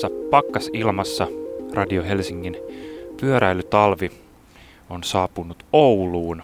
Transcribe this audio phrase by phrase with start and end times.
[0.00, 1.26] Tällaisessa pakkasilmassa
[1.74, 2.56] Radio Helsingin
[3.20, 4.10] pyöräilytalvi
[4.90, 6.42] on saapunut Ouluun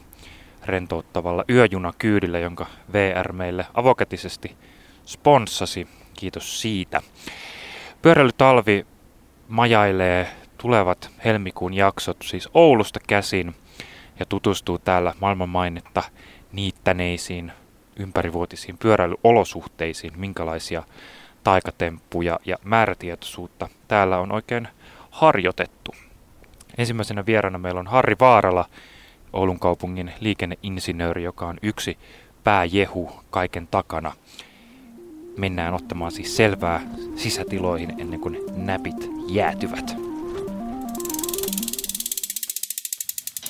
[0.65, 4.57] rentouttavalla yöjunakyydillä, jonka VR meille avokätisesti
[5.05, 5.89] sponssasi.
[6.15, 7.03] Kiitos siitä.
[8.03, 8.87] Pyöräilytalvi
[9.49, 10.29] majailee
[10.59, 13.55] tulevat helmikuun jaksot siis Oulusta käsin
[14.21, 16.03] ja tutustuu täällä maailmanmainetta
[16.53, 17.53] niittäneisiin
[17.97, 20.83] ympärivuotisiin pyöräilyolosuhteisiin, minkälaisia
[21.47, 24.69] taikatemppuja ja määrätietoisuutta täällä on oikein
[25.11, 25.95] harjoitettu.
[26.79, 28.65] Ensimmäisenä vieraana meillä on Harri Vaarala,
[29.33, 31.99] Oulun kaupungin liikenneinsinööri, joka on yksi
[32.45, 34.13] pääjehu kaiken takana.
[35.39, 36.81] Mennään ottamaan siis selvää
[37.17, 40.06] sisätiloihin ennen kuin näpit jäätyvät.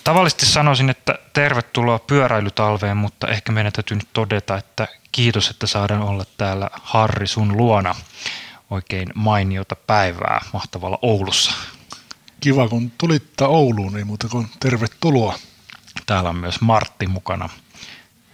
[0.07, 6.03] Tavallisesti sanoisin, että tervetuloa pyöräilytalveen, mutta ehkä meidän täytyy nyt todeta, että kiitos, että saadaan
[6.03, 7.95] olla täällä Harri sun luona.
[8.71, 11.53] Oikein mainiota päivää mahtavalla Oulussa.
[12.41, 15.39] Kiva, kun tulitte Ouluun, niin muuta kuin tervetuloa.
[16.07, 17.49] Täällä on myös Martti mukana.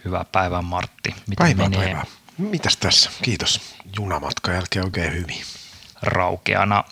[0.05, 1.09] Hyvää päivää Martti.
[1.27, 1.85] Miten päivää, menee?
[1.85, 2.05] päivää.
[2.37, 3.11] Mitäs tässä?
[3.21, 3.75] Kiitos.
[3.97, 5.41] Junamatka jälkeen oikein hyvin.
[6.01, 6.83] Raukeana.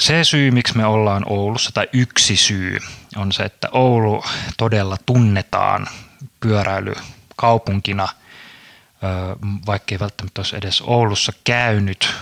[0.00, 2.78] Se syy, miksi me ollaan Oulussa, tai yksi syy,
[3.16, 4.24] on se, että Oulu
[4.56, 5.86] todella tunnetaan
[6.40, 8.08] pyöräilykaupunkina,
[9.66, 12.14] vaikka ei välttämättä olisi edes Oulussa käynyt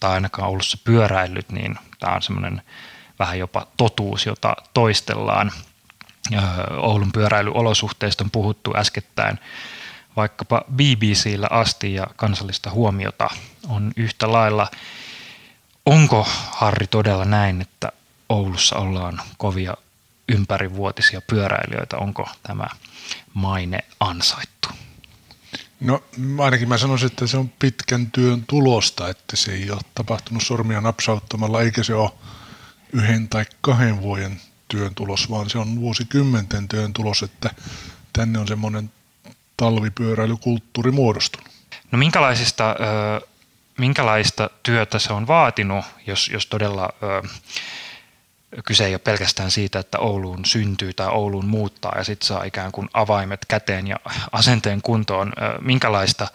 [0.00, 2.62] tai ainakaan Oulussa pyöräillyt, niin tämä on semmoinen
[3.18, 5.52] vähän jopa totuus, jota toistellaan.
[6.76, 9.38] Oulun pyöräilyolosuhteista on puhuttu äskettäin
[10.16, 13.28] vaikkapa BBCllä asti ja kansallista huomiota
[13.68, 14.68] on yhtä lailla.
[15.86, 17.92] Onko Harri todella näin, että
[18.28, 19.74] Oulussa ollaan kovia
[20.32, 21.96] ympärivuotisia pyöräilijöitä?
[21.96, 22.66] Onko tämä
[23.34, 24.68] maine ansaittu?
[25.80, 26.02] No
[26.38, 30.80] ainakin mä sanoisin, että se on pitkän työn tulosta, että se ei ole tapahtunut sormia
[30.80, 32.10] napsauttamalla, eikä se ole
[32.92, 37.50] yhden tai kahden vuoden työn tulos, vaan se on vuosikymmenten työn tulos, että
[38.12, 38.92] tänne on semmoinen
[39.56, 41.48] talvipyöräilykulttuuri muodostunut.
[41.90, 42.76] No minkälaisista,
[43.78, 46.88] minkälaista työtä se on vaatinut, jos, jos todella
[48.66, 52.72] kyse ei ole pelkästään siitä, että Ouluun syntyy tai Ouluun muuttaa ja sitten saa ikään
[52.72, 53.96] kuin avaimet käteen ja
[54.32, 55.32] asenteen kuntoon.
[55.60, 56.28] Minkälaista,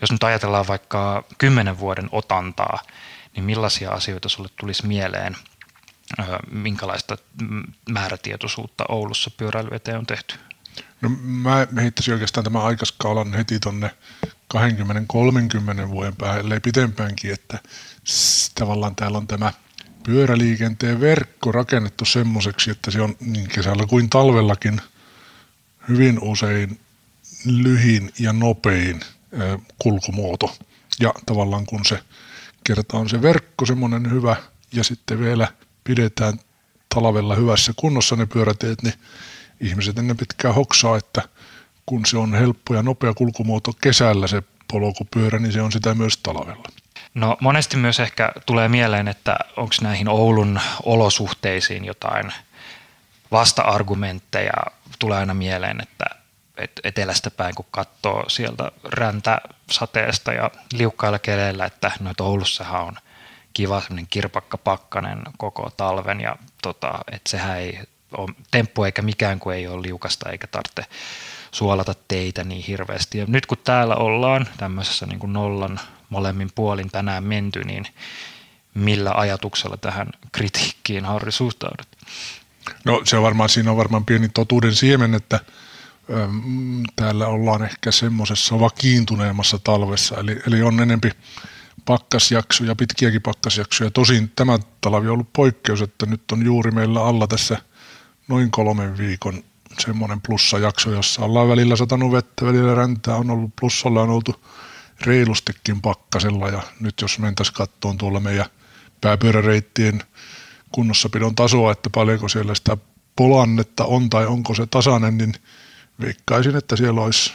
[0.00, 2.78] jos nyt ajatellaan vaikka kymmenen vuoden otantaa,
[3.36, 5.36] niin millaisia asioita sulle tulisi mieleen,
[6.50, 7.18] minkälaista
[7.90, 10.34] määrätietoisuutta Oulussa pyöräily eteen on tehty?
[11.00, 13.90] No mä heittäisin oikeastaan tämän aikaskaalan heti tonne
[14.54, 17.58] 20-30 vuoden päähän, ellei pitempäänkin, että
[18.54, 19.52] tavallaan täällä on tämä–
[20.02, 24.80] pyöräliikenteen verkko rakennettu semmoiseksi, että se on niin kesällä kuin talvellakin
[25.88, 26.80] hyvin usein
[27.44, 29.00] lyhin ja nopein
[29.78, 30.56] kulkumuoto.
[31.00, 32.02] Ja tavallaan kun se
[32.64, 34.36] kerta on se verkko semmoinen hyvä
[34.72, 35.48] ja sitten vielä
[35.84, 36.40] pidetään
[36.94, 38.94] talvella hyvässä kunnossa ne pyöräteet, niin
[39.60, 41.28] ihmiset ennen pitkään hoksaa, että
[41.86, 44.42] kun se on helppo ja nopea kulkumuoto kesällä se
[44.72, 46.68] polkupyörä, niin se on sitä myös talvella.
[47.14, 52.32] No monesti myös ehkä tulee mieleen, että onko näihin Oulun olosuhteisiin jotain
[53.32, 54.52] vasta-argumentteja.
[54.98, 56.04] Tulee aina mieleen, että
[56.84, 62.96] etelästä päin kun katsoo sieltä räntäsateesta ja liukkailla keleillä, että no Oulussahan on
[63.54, 67.80] kiva semmoinen kirpakka pakkanen koko talven ja tota, että sehän ei
[68.16, 70.84] ole temppu eikä mikään kuin ei ole liukasta eikä tarvitse
[71.52, 73.18] suolata teitä niin hirveästi.
[73.18, 75.80] Ja nyt kun täällä ollaan tämmöisessä niin kuin nollan
[76.12, 77.86] molemmin puolin tänään menty, niin
[78.74, 81.86] millä ajatuksella tähän kritiikkiin Harri suhtaudut?
[82.84, 85.40] No se on varmaan, siinä on varmaan pieni totuuden siemen, että
[86.10, 91.10] äm, täällä ollaan ehkä semmoisessa vakiintuneemmassa talvessa, eli, eli on enempi
[91.84, 93.90] pakkasjaksoja, pitkiäkin pakkasjaksoja.
[93.90, 97.58] Tosin tämä talvi on ollut poikkeus, että nyt on juuri meillä alla tässä
[98.28, 99.44] noin kolmen viikon
[99.78, 104.44] semmoinen plussajakso, jossa ollaan välillä satanut vettä, välillä räntää on ollut plussalla, on oltu
[105.06, 108.46] reilustikin pakkasella ja nyt jos mentäisiin kattoon tuolla meidän
[109.00, 110.02] pääpyöräreittien
[110.72, 112.76] kunnossapidon tasoa, että paljonko siellä sitä
[113.16, 115.34] polannetta on tai onko se tasainen, niin
[116.00, 117.32] veikkaisin, että siellä olisi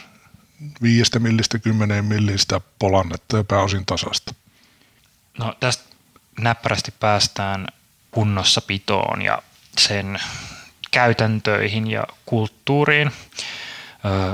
[0.82, 4.34] viiestä millistä kymmeneen millistä polannetta ja pääosin tasasta.
[5.38, 5.84] No tästä
[6.40, 7.66] näppärästi päästään
[8.10, 9.42] kunnossapitoon ja
[9.78, 10.18] sen
[10.90, 13.10] käytäntöihin ja kulttuuriin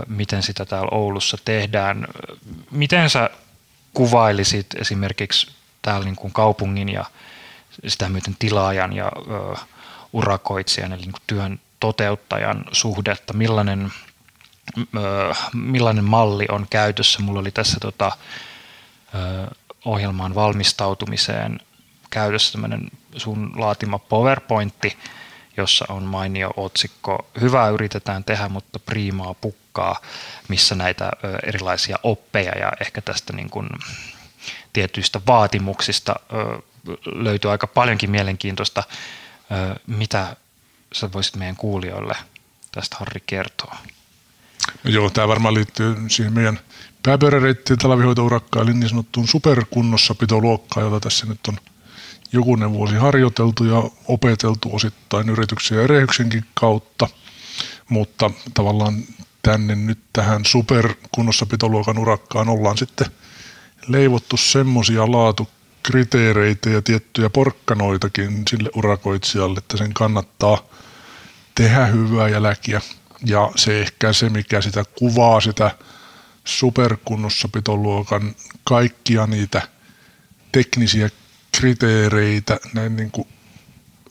[0.07, 2.07] miten sitä täällä Oulussa tehdään.
[2.71, 3.31] Miten sä
[3.95, 5.51] kuvailisit esimerkiksi
[5.83, 7.05] täällä niin kuin kaupungin ja
[7.87, 9.13] sitä myöten tilaajan ja
[10.13, 13.93] urakoitsijan eli niin kuin työn toteuttajan suhdetta, millainen,
[15.53, 17.23] millainen malli on käytössä.
[17.23, 18.13] Mulla oli tässä tota,
[19.85, 21.61] ohjelmaan valmistautumiseen
[22.11, 24.99] käytössä tämmöinen sun laatima PowerPointti,
[25.57, 30.01] jossa on mainio otsikko Hyvää yritetään tehdä, mutta priimaa pukkaa,
[30.49, 31.11] missä näitä
[31.47, 33.69] erilaisia oppeja ja ehkä tästä niin kuin
[34.73, 36.15] tietyistä vaatimuksista
[37.15, 38.83] löytyy aika paljonkin mielenkiintoista.
[39.87, 40.37] Mitä
[40.93, 42.17] sä voisit meidän kuulijoille
[42.73, 43.77] tästä Harri kertoa?
[44.85, 46.61] No joo, tämä varmaan liittyy siihen meidän
[47.03, 51.59] pääpyöräreittien talvihoitourakkaan, eli niin sanottuun superkunnossapitoluokkaan, jota tässä nyt on
[52.35, 57.09] jokunen vuosi harjoiteltu ja opeteltu osittain yrityksen ja erehyksenkin kautta,
[57.89, 58.95] mutta tavallaan
[59.43, 63.07] tänne nyt tähän superkunnossapitoluokan urakkaan ollaan sitten
[63.89, 70.65] leivottu semmoisia laatukriteereitä ja tiettyjä porkkanoitakin sille urakoitsijalle, että sen kannattaa
[71.55, 72.81] tehdä hyvää jälkiä.
[73.27, 75.71] Ja se ehkä se, mikä sitä kuvaa sitä
[76.45, 78.35] superkunnossapitoluokan
[78.65, 79.63] kaikkia niitä
[80.53, 81.11] teknisiä
[81.59, 83.29] kriteereitä näin niin kuin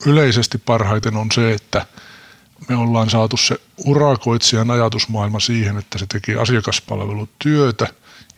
[0.06, 1.86] yleisesti parhaiten on se, että
[2.68, 7.88] me ollaan saatu se urakoitsijan ajatusmaailma siihen, että se tekee asiakaspalvelutyötä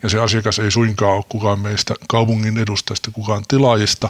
[0.03, 4.09] ja se asiakas ei suinkaan ole kukaan meistä kaupungin edustajista, kukaan tilaajista,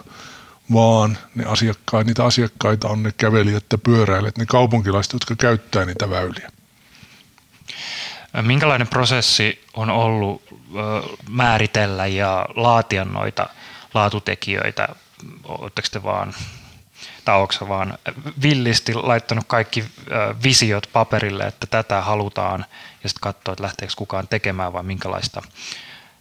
[0.73, 6.09] vaan ne asiakkaat, niitä asiakkaita on ne kävelijät ja pyöräilijät, ne kaupunkilaiset, jotka käyttää niitä
[6.09, 6.51] väyliä.
[8.41, 10.41] Minkälainen prosessi on ollut
[11.29, 13.49] määritellä ja laatia noita
[13.94, 14.88] laatutekijöitä?
[15.44, 16.34] Oletteko te vaan,
[17.25, 17.98] tai vaan
[18.42, 19.86] villisti laittanut kaikki
[20.44, 22.66] visiot paperille, että tätä halutaan,
[23.04, 25.42] ja sitten katsoa, että lähteekö kukaan tekemään, vai minkälaista,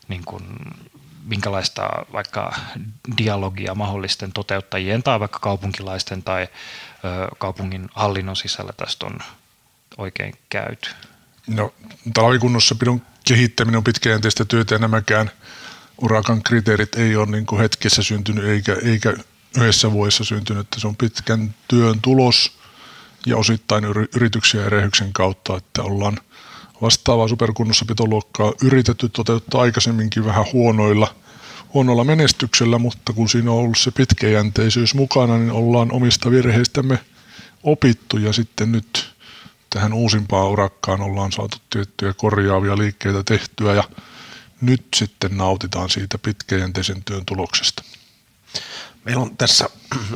[0.08, 0.44] niin kuin,
[1.24, 2.54] minkälaista vaikka
[3.18, 6.48] dialogia mahdollisten toteuttajien tai vaikka kaupunkilaisten tai ö,
[7.38, 9.18] kaupungin hallinnon sisällä tästä on
[9.96, 10.90] oikein käyty?
[11.46, 11.74] No,
[12.14, 15.30] talvikunnossapidon kehittäminen on pitkäjänteistä työtä ja nämäkään
[16.02, 19.14] urakan kriteerit ei ole niin kuin hetkessä syntynyt eikä, eikä
[19.56, 20.60] yhdessä vuodessa syntynyt.
[20.60, 22.52] Että se on pitkän työn tulos
[23.26, 23.84] ja osittain
[24.16, 26.18] yrityksiä ja rehyksen kautta, että ollaan
[26.82, 31.14] vastaavaa superkunnossapitoluokkaa yritetty toteuttaa aikaisemminkin vähän huonoilla,
[31.74, 36.98] huonoilla menestyksellä, mutta kun siinä on ollut se pitkäjänteisyys mukana, niin ollaan omista virheistämme
[37.62, 39.16] opittu ja sitten nyt
[39.70, 43.84] tähän uusimpaan urakkaan ollaan saatu tiettyjä korjaavia liikkeitä tehtyä ja
[44.60, 47.82] nyt sitten nautitaan siitä pitkäjänteisen työn tuloksesta.
[49.04, 49.70] Meillä on tässä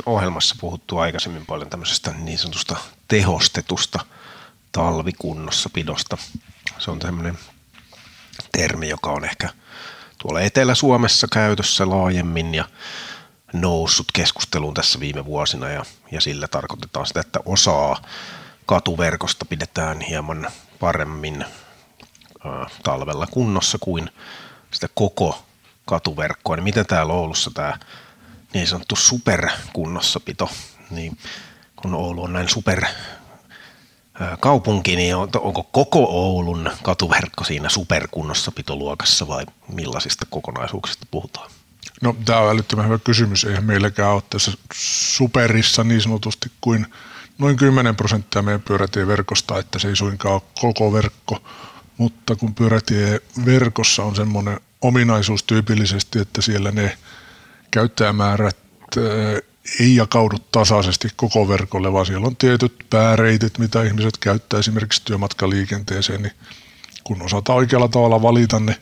[0.05, 2.75] ohjelmassa puhuttu aikaisemmin paljon tämmöisestä niin sanotusta
[3.07, 3.99] tehostetusta
[4.71, 6.17] talvikunnossapidosta.
[6.79, 7.37] Se on tämmöinen
[8.51, 9.49] termi, joka on ehkä
[10.17, 12.65] tuolla Etelä-Suomessa käytössä laajemmin ja
[13.53, 18.01] noussut keskusteluun tässä viime vuosina ja, ja sillä tarkoitetaan sitä, että osaa
[18.65, 20.47] katuverkosta pidetään hieman
[20.79, 21.45] paremmin
[22.83, 24.09] talvella kunnossa kuin
[24.71, 25.43] sitä koko
[25.85, 26.55] katuverkkoa.
[26.55, 27.79] Niin miten täällä Oulussa tämä
[28.53, 30.49] niin sanottu superkunnossapito,
[30.89, 31.17] niin
[31.75, 32.85] kun Oulu on näin super
[34.39, 41.51] kaupunki, niin onko koko Oulun katuverkko siinä superkunnossapitoluokassa vai millaisista kokonaisuuksista puhutaan?
[42.01, 43.43] No tämä on älyttömän hyvä kysymys.
[43.43, 46.93] Eihän meilläkään ole tässä superissa niin sanotusti kuin
[47.37, 51.43] noin 10 prosenttia meidän pyörätieverkosta, että se ei suinkaan ole koko verkko,
[51.97, 56.97] mutta kun pyörätieverkossa on semmoinen ominaisuus tyypillisesti, että siellä ne
[57.71, 58.57] käyttäjämäärät
[59.79, 66.21] ei jakaudu tasaisesti koko verkolle, vaan siellä on tietyt pääreitit, mitä ihmiset käyttää esimerkiksi työmatkaliikenteeseen,
[66.21, 66.33] niin
[67.03, 68.81] kun osataan oikealla tavalla valita ne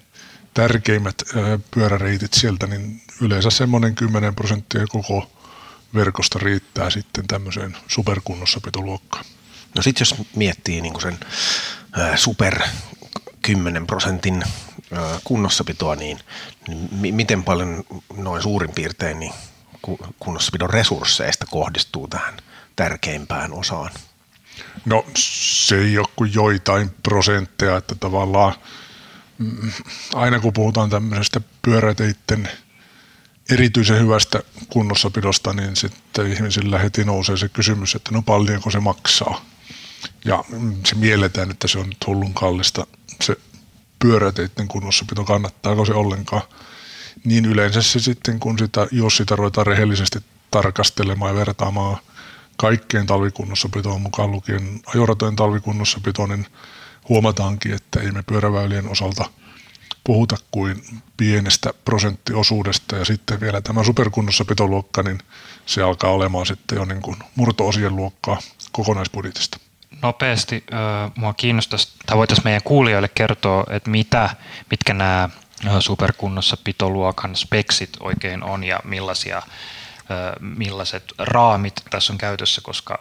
[0.53, 1.23] tärkeimmät
[1.71, 5.31] pyöräreitit sieltä, niin yleensä semmoinen 10 prosenttia koko
[5.93, 9.25] verkosta riittää sitten tämmöiseen superkunnossapitoluokkaan.
[9.75, 11.19] No sitten jos miettii niin sen
[12.15, 12.59] super
[13.41, 14.43] 10 prosentin
[15.23, 16.19] kunnossapitoa, niin,
[16.91, 17.83] niin miten paljon
[18.17, 19.33] noin suurin piirtein niin
[20.19, 22.37] kunnossapidon resursseista kohdistuu tähän
[22.75, 23.91] tärkeimpään osaan?
[24.85, 28.53] No se ei ole kuin joitain prosentteja, että tavallaan
[29.37, 29.71] mm,
[30.13, 32.49] aina kun puhutaan tämmöisestä pyöräteitten
[33.49, 39.45] erityisen hyvästä kunnossapidosta, niin sitten ihmisillä heti nousee se kysymys, että no paljonko se maksaa.
[40.25, 40.43] Ja
[40.85, 42.87] se mielletään, että se on nyt hullun kallista
[43.21, 43.35] se
[43.99, 46.41] pyöräteitten kunnossapito, kannattaako se ollenkaan–
[47.23, 50.19] niin yleensä se sitten, kun sitä, jos sitä ruvetaan rehellisesti
[50.51, 51.97] tarkastelemaan ja vertaamaan
[52.57, 56.45] kaikkeen talvikunnossapitoon mukaan lukien ajoratojen talvikunnossapitoon, niin
[57.09, 59.29] huomataankin, että ei me pyöräväylien osalta
[60.03, 60.83] puhuta kuin
[61.17, 65.19] pienestä prosenttiosuudesta ja sitten vielä tämä superkunnossapitoluokka, niin
[65.65, 68.39] se alkaa olemaan sitten jo niin kuin murto-osien luokkaa
[68.71, 69.59] kokonaisbudjetista.
[70.01, 70.63] Nopeasti
[71.15, 74.29] mua kiinnostaisi, tai voitaisiin meidän kuulijoille kertoa, että mitä,
[74.71, 75.29] mitkä nämä
[75.79, 79.41] superkunnossa pitoluokan speksit oikein on ja millaisia
[80.39, 82.99] millaiset raamit tässä on käytössä, koska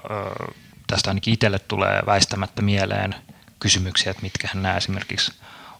[0.86, 3.14] tästä ainakin itselle tulee väistämättä mieleen
[3.60, 5.32] kysymyksiä, että mitkä nämä esimerkiksi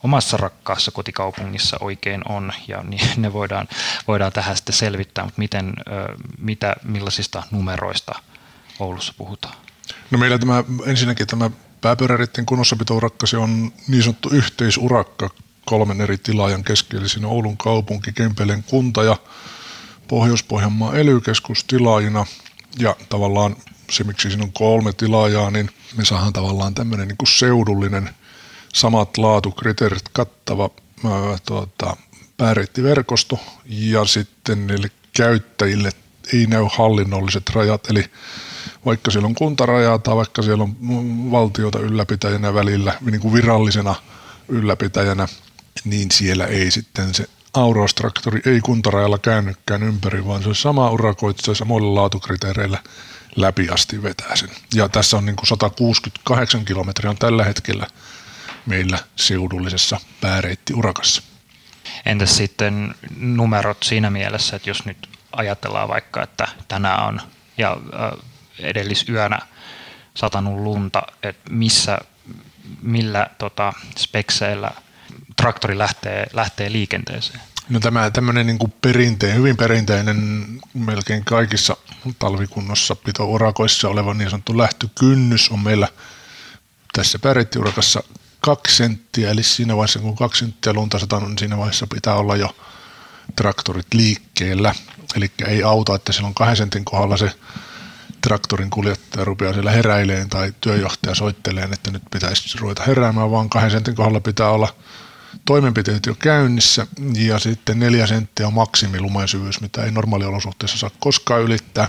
[0.03, 3.69] omassa rakkaassa kotikaupungissa oikein on, ja niin ne voidaan,
[4.09, 5.75] voidaan tähän sitten selvittää, mutta miten,
[6.39, 8.13] mitä, millaisista numeroista
[8.79, 9.55] Oulussa puhutaan?
[10.11, 11.51] No meillä tämä, ensinnäkin tämä
[11.81, 15.31] pääpyöräreiden kunnossapitourakka, se on niin sanottu yhteisurakka
[15.65, 19.17] kolmen eri tilaajan kesken, siinä Oulun kaupunki, Kempelen kunta ja
[20.09, 21.21] Pohjois-Pohjanmaan ely
[21.67, 22.27] tilaajina.
[22.79, 23.57] Ja tavallaan
[23.91, 28.11] se, miksi siinä on kolme tilaajaa, niin me saadaan tavallaan tämmöinen niin kuin seudullinen
[28.75, 30.71] samat laatukriteerit kattava
[31.05, 31.97] ää, tuota,
[32.37, 33.39] pääreittiverkosto.
[33.67, 35.91] Ja sitten niille käyttäjille
[36.33, 38.05] ei näy hallinnolliset rajat, eli
[38.89, 40.77] vaikka siellä on kuntarajaa tai vaikka siellä on
[41.31, 43.95] valtiota ylläpitäjänä välillä, niin kuin virallisena
[44.49, 45.29] ylläpitäjänä,
[45.85, 51.55] niin siellä ei sitten se Aurostraktori ei kuntarajalla käännykään ympäri, vaan se on sama urakoitsija
[51.55, 52.79] samoilla laatukriteereillä
[53.37, 54.51] läpi asti vetää sen.
[54.75, 57.87] Ja tässä on niin kuin 168 kilometriä on tällä hetkellä
[58.67, 61.23] meillä seudullisessa pääreittiurakassa.
[62.07, 67.21] Entäs sitten numerot siinä mielessä, että jos nyt ajatellaan vaikka, että tänään on
[67.59, 67.77] ja
[68.61, 69.39] edellisyönä
[70.15, 71.99] satanut lunta, että missä,
[72.83, 74.71] millä tota, spekseillä
[75.37, 77.41] traktori lähtee, lähtee liikenteeseen?
[77.69, 81.77] No tämä tämmöinen niin kuin perinteinen, hyvin perinteinen melkein kaikissa
[82.19, 85.89] talvikunnossa pito-urakoissa oleva niin sanottu lähtökynnys on meillä
[86.93, 88.03] tässä pärittiurakassa
[88.41, 92.37] kaksi senttiä, eli siinä vaiheessa kun kaksi senttiä lunta satanut, niin siinä vaiheessa pitää olla
[92.37, 92.57] jo
[93.37, 94.75] traktorit liikkeellä.
[95.17, 97.31] Eli ei auta, että silloin kahden sentin kohdalla se
[98.21, 103.71] traktorin kuljettaja rupeaa siellä heräileen tai työjohtaja soittelee, että nyt pitäisi ruveta heräämään, vaan kahden
[103.71, 104.75] sentin kohdalla pitää olla
[105.45, 111.89] toimenpiteet jo käynnissä ja sitten neljä senttiä on maksimilumensyvyys, mitä ei normaaliolosuhteissa saa koskaan ylittää.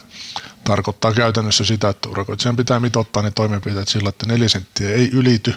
[0.63, 5.53] Tarkoittaa käytännössä sitä, että urakoitsijan pitää mitottaa ne toimenpiteet sillä, että neljä senttiä ei ylity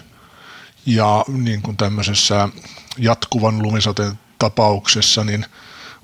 [0.85, 2.49] ja niin kuin tämmöisessä
[2.97, 5.45] jatkuvan lumisateen tapauksessa, niin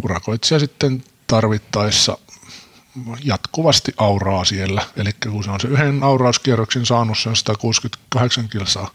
[0.04, 2.18] urakoitsija sitten tarvittaessa
[3.24, 4.86] jatkuvasti auraa siellä.
[4.96, 8.90] Eli kun se on se yhden aurauskierroksen saanut sen 168 kilsaa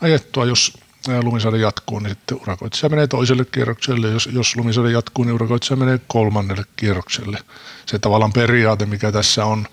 [0.00, 0.78] ajettua, jos
[1.22, 4.08] lumisade jatkuu, niin sitten urakoitsija menee toiselle kierrokselle.
[4.08, 7.38] Jos, jos lumisade jatkuu, niin urakoitsija menee kolmannelle kierrokselle.
[7.86, 9.66] Se tavallaan periaate, mikä tässä on,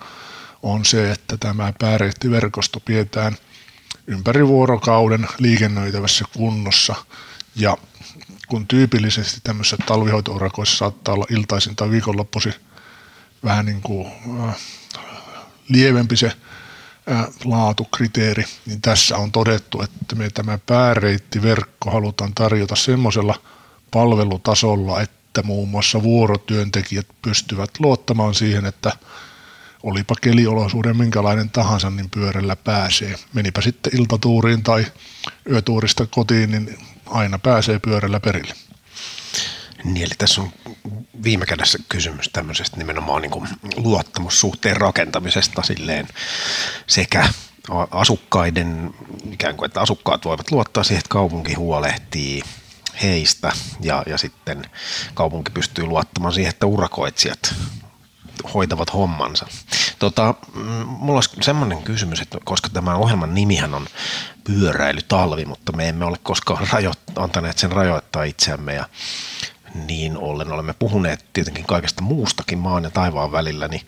[0.62, 3.36] on se, että tämä pääreittiverkosto pidetään
[4.06, 6.94] ympäri vuorokauden liikennöitävässä kunnossa.
[7.56, 7.76] Ja
[8.48, 12.54] kun tyypillisesti tämmöisissä talvihoitourakoissa saattaa olla iltaisin tai viikonloppuisin
[13.44, 14.06] vähän niin kuin
[14.48, 14.56] äh,
[15.68, 23.34] lievempi se äh, laatukriteeri, niin tässä on todettu, että me tämä pääreittiverkko halutaan tarjota semmoisella
[23.90, 28.92] palvelutasolla, että muun muassa vuorotyöntekijät pystyvät luottamaan siihen, että
[29.82, 33.14] olipa keliolosuuden minkälainen tahansa, niin pyörällä pääsee.
[33.32, 34.86] Menipä sitten iltatuuriin tai
[35.50, 38.54] yötuurista kotiin, niin aina pääsee pyörällä perille.
[39.84, 40.52] Niin, eli tässä on
[41.24, 46.08] viime kädessä kysymys tämmöisestä nimenomaan niin kuin luottamussuhteen rakentamisesta silleen
[46.86, 47.28] sekä
[47.90, 48.94] asukkaiden,
[49.32, 52.42] ikään kuin, että asukkaat voivat luottaa siihen, että kaupunki huolehtii
[53.02, 54.64] heistä ja, ja sitten
[55.14, 57.54] kaupunki pystyy luottamaan siihen, että urakoitsijat
[58.54, 59.46] hoitavat hommansa.
[59.98, 63.86] Tota, mm, mulla olisi semmoinen kysymys, että koska tämä ohjelman nimihän on
[64.44, 68.88] pyöräilytalvi, mutta me emme ole koskaan rajo- antaneet sen rajoittaa itseämme ja
[69.74, 70.52] niin ollen.
[70.52, 73.82] Olemme puhuneet tietenkin kaikesta muustakin maan ja taivaan välillä, niin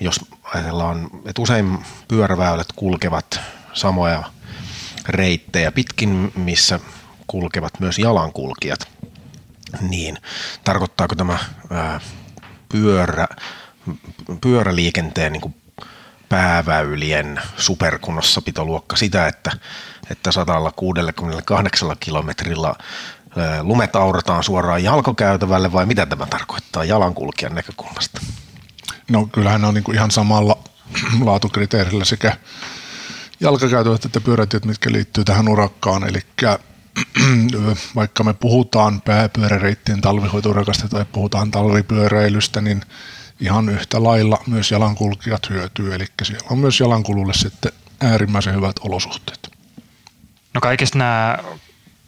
[0.00, 3.40] jos ajatellaan, että usein pyöräväylät kulkevat
[3.72, 4.22] samoja
[5.08, 6.80] reittejä pitkin, missä
[7.26, 8.88] kulkevat myös jalankulkijat,
[9.80, 10.18] niin
[10.64, 11.38] tarkoittaako tämä
[12.68, 13.28] pyörä,
[14.40, 15.54] pyöräliikenteen niin kuin
[16.28, 19.50] pääväylien superkunnossapitoluokka sitä, että,
[20.10, 22.74] että 168 kilometrillä
[23.62, 28.20] lumet aurataan suoraan jalkokäytävälle vai mitä tämä tarkoittaa jalankulkijan näkökulmasta?
[29.10, 30.58] No kyllähän ne on niin kuin ihan samalla
[31.24, 32.36] laatukriteerillä sekä
[33.40, 36.08] jalkakäytävät että pyörätiet, mitkä liittyy tähän urakkaan.
[36.08, 36.20] Eli
[37.96, 42.82] vaikka me puhutaan pääpyöräreittien talvihoitorakasta tai puhutaan talvipyöräilystä, niin
[43.40, 45.94] ihan yhtä lailla myös jalankulkijat hyötyy.
[45.94, 49.52] Eli siellä on myös jalankululle sitten äärimmäisen hyvät olosuhteet.
[50.54, 51.38] No kaikista nämä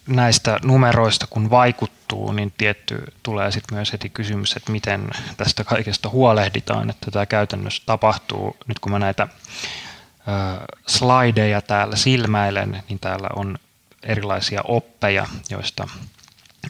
[0.09, 6.09] näistä numeroista kun vaikuttuu, niin tietty tulee sitten myös heti kysymys, että miten tästä kaikesta
[6.09, 8.57] huolehditaan, että tämä käytännössä tapahtuu.
[8.67, 9.29] Nyt kun mä näitä äh,
[10.87, 13.59] slideja täällä silmäilen, niin täällä on
[14.03, 15.89] erilaisia oppeja, joista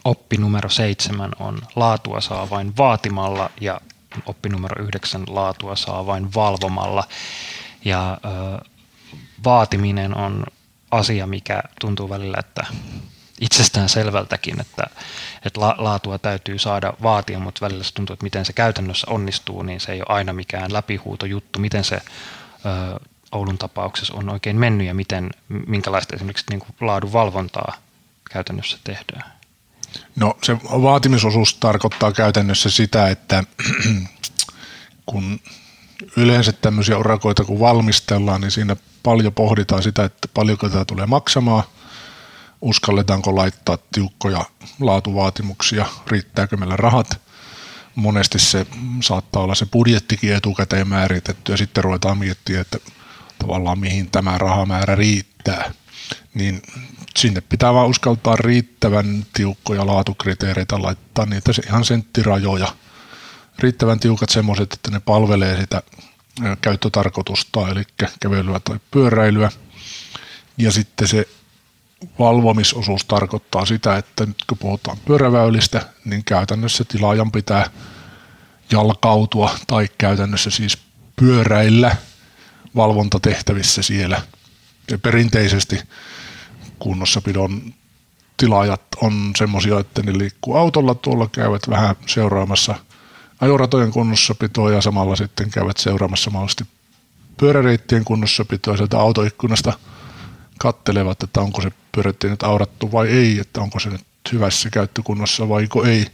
[0.04, 3.80] oppi numero seitsemän on laatua saa vain vaatimalla ja
[4.26, 7.04] oppi numero yhdeksän laatua saa vain valvomalla.
[7.84, 8.64] Ja ö,
[9.44, 10.44] vaatiminen on
[10.90, 12.66] asia, mikä tuntuu välillä, että
[13.40, 14.82] itsestään selvältäkin, että,
[15.44, 19.62] että la, laatua täytyy saada vaatia, mutta välillä se tuntuu, että miten se käytännössä onnistuu,
[19.62, 22.00] niin se ei ole aina mikään läpihuutojuttu, miten se ö,
[23.32, 27.76] Oulun tapauksessa on oikein mennyt ja miten, minkälaista esimerkiksi niin kuin laadun valvontaa
[28.30, 29.32] käytännössä tehdään?
[30.16, 33.44] No se vaatimisosuus tarkoittaa käytännössä sitä, että
[35.06, 35.40] kun
[36.16, 41.64] yleensä tämmöisiä urakoita kun valmistellaan, niin siinä paljon pohditaan sitä, että paljonko tämä tulee maksamaan,
[42.60, 44.44] uskalletaanko laittaa tiukkoja
[44.80, 47.20] laatuvaatimuksia, riittääkö meillä rahat.
[47.94, 48.66] Monesti se
[49.02, 52.78] saattaa olla se budjettikin etukäteen määritetty ja sitten ruvetaan miettimään, että
[53.38, 55.72] tavallaan mihin tämä rahamäärä riittää.
[56.34, 56.62] Niin
[57.16, 62.74] sinne pitää vaan uskaltaa riittävän tiukkoja laatukriteereitä laittaa niitä ihan senttirajoja.
[63.58, 65.82] Riittävän tiukat semmoiset, että ne palvelee sitä
[66.60, 67.82] käyttötarkoitusta, eli
[68.20, 69.50] kävelyä tai pyöräilyä.
[70.58, 71.28] Ja sitten se
[72.18, 77.70] valvomisosuus tarkoittaa sitä, että nyt kun puhutaan pyöräväylistä, niin käytännössä tilaajan pitää
[78.72, 80.78] jalkautua tai käytännössä siis
[81.16, 81.96] pyöräillä
[82.76, 84.22] valvontatehtävissä siellä.
[84.90, 85.80] Ja perinteisesti
[86.78, 87.74] kunnossapidon
[88.36, 92.74] tilaajat on semmoisia, että ne liikkuu autolla tuolla, käyvät vähän seuraamassa
[93.40, 96.64] ajoratojen kunnossapitoa ja samalla sitten käyvät seuraamassa mahdollisesti
[97.36, 99.72] pyöräreittien kunnossapitoa sieltä autoikkunasta
[100.58, 105.48] kattelevat, että onko se pyörätie nyt aurattu vai ei, että onko se nyt hyvässä käyttökunnossa
[105.48, 106.06] vai ei.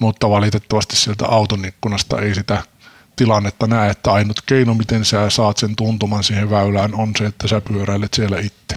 [0.00, 2.62] Mutta valitettavasti sieltä auton ikkunasta ei sitä
[3.16, 7.48] tilannetta näe, että ainut keino, miten sä saat sen tuntuman siihen väylään, on se, että
[7.48, 8.76] sä pyöräilet siellä itse.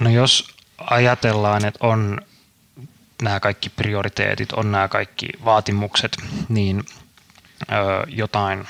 [0.00, 2.20] No jos ajatellaan, että on
[3.22, 6.16] nämä kaikki prioriteetit, on nämä kaikki vaatimukset,
[6.48, 6.84] niin
[7.62, 7.74] ö,
[8.08, 8.66] jotain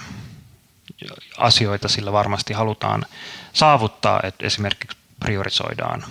[1.38, 3.07] asioita sillä varmasti halutaan
[3.55, 6.05] saavuttaa, että esimerkiksi priorisoidaan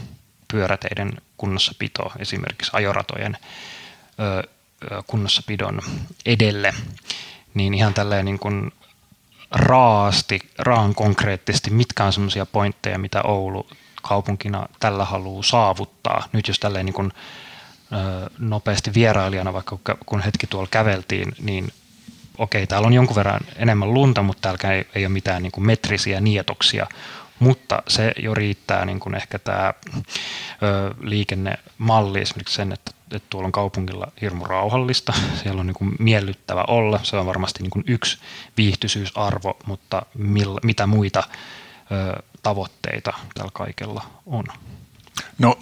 [0.48, 3.38] pyöräteiden kunnossapito, esimerkiksi ajoratojen
[5.08, 5.80] kunnossapidon
[6.26, 6.74] edelle,
[7.54, 8.72] niin ihan tälleen niin kuin
[9.52, 13.68] raasti, raan konkreettisesti, mitkä on semmoisia pointteja, mitä Oulu
[14.02, 16.28] kaupunkina tällä haluaa saavuttaa.
[16.34, 17.12] Nyt jos tälleen niin kuin,
[18.40, 21.74] nopeasti vierailijana, vaikka kun hetki tuolla käveltiin, niin
[22.38, 25.66] okei, täällä on jonkun verran enemmän lunta, mutta täällä ei, ei ole mitään niin kuin
[25.66, 26.88] metrisiä nietoksia,
[27.44, 29.74] mutta se jo riittää niin kuin ehkä tämä
[30.64, 35.96] ö, liikennemalli esimerkiksi sen, että, että tuolla on kaupungilla hirmu rauhallista, siellä on niin kuin
[36.00, 38.18] miellyttävä olla, se on varmasti niin kuin yksi
[38.58, 41.24] viihtyisyysarvo, mutta millä, mitä muita
[41.92, 44.46] ö, tavoitteita tällä kaikella on?
[45.40, 45.58] No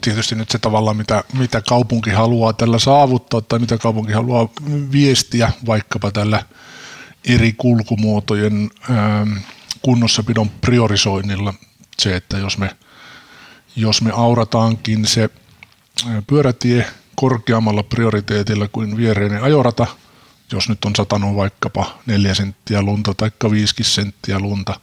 [0.00, 4.48] tietysti nyt se tavallaan, mitä, mitä kaupunki haluaa tällä saavuttaa tai mitä kaupunki haluaa
[4.92, 6.42] viestiä vaikkapa tällä
[7.24, 9.32] eri kulkumuotojen ähm,
[9.82, 11.54] kunnossapidon priorisoinnilla.
[11.98, 12.76] Se, että jos me,
[13.76, 15.30] jos me aurataankin se
[16.26, 19.86] pyörätie korkeammalla prioriteetilla kuin viereinen ajorata,
[20.52, 24.80] jos nyt on satanut vaikkapa neljä senttiä lunta tai 5 senttiä lunta,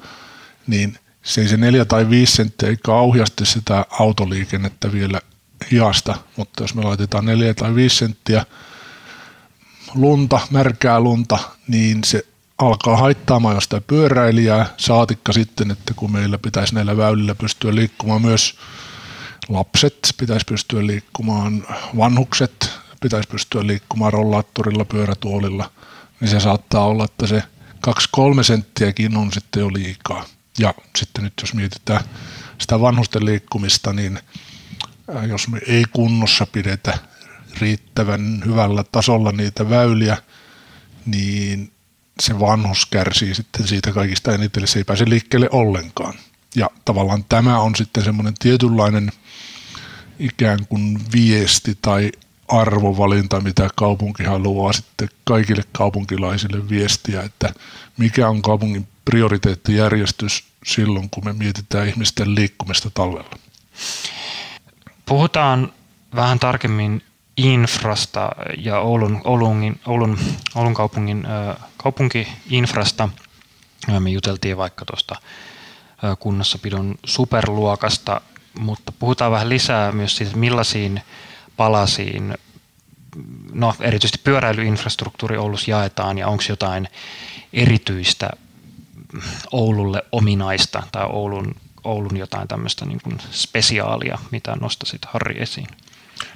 [0.68, 5.22] niin– se ei se neljä tai viisi senttiä ei kauheasti sitä autoliikennettä vielä
[5.72, 8.46] hiasta, mutta jos me laitetaan neljä tai viisi senttiä
[9.96, 12.26] lunta, märkää lunta, niin se
[12.60, 18.22] alkaa haittaamaan jo sitä pyöräilijää, saatikka sitten, että kun meillä pitäisi näillä väylillä pystyä liikkumaan
[18.22, 18.56] myös
[19.50, 21.68] lapset, pitäisi pystyä liikkumaan
[21.98, 25.72] vanhukset, pitäisi pystyä liikkumaan rollaattorilla, pyörätuolilla,
[26.20, 27.44] niin se saattaa olla, että se
[27.88, 30.26] 2-3 senttiäkin on sitten jo liikaa.
[30.60, 32.04] Ja sitten nyt jos mietitään
[32.58, 34.20] sitä vanhusten liikkumista, niin
[35.28, 36.98] jos me ei kunnossa pidetä
[37.62, 40.18] riittävän hyvällä tasolla niitä väyliä,
[41.06, 41.72] niin
[42.20, 46.14] se vanhus kärsii sitten siitä kaikista eniten, se ei pääse liikkeelle ollenkaan.
[46.56, 49.12] Ja tavallaan tämä on sitten semmoinen tietynlainen
[50.20, 52.12] ikään kuin viesti tai
[52.48, 57.54] arvovalinta, mitä kaupunki haluaa sitten kaikille kaupunkilaisille viestiä, että
[57.98, 63.38] mikä on kaupungin prioriteettijärjestys silloin, kun me mietitään ihmisten liikkumista talvella.
[65.06, 65.74] Puhutaan
[66.16, 67.04] vähän tarkemmin
[67.40, 70.18] infrasta ja Oulun, Oulun, Oulun,
[70.56, 71.28] Oulun kaupungin
[71.78, 73.10] kaupunki-infrasta.
[74.00, 75.16] Me juteltiin vaikka tuosta
[76.20, 78.22] kunnossapidon superluokasta,
[78.60, 81.02] mutta puhutaan vähän lisää myös siitä, millaisiin
[81.58, 82.38] palasiin,
[83.54, 86.88] no erityisesti pyöräilyinfrastruktuuri Oulussa jaetaan ja onko jotain
[87.54, 88.30] erityistä
[89.52, 95.68] Oululle ominaista tai Oulun, Oulun jotain tämmöistä niin spesiaalia, mitä nostasit Harri esiin?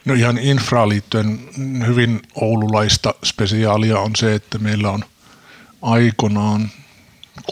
[0.05, 1.39] No ihan infraan liittyen
[1.87, 5.03] hyvin oululaista spesiaalia on se, että meillä on
[5.81, 6.69] aikanaan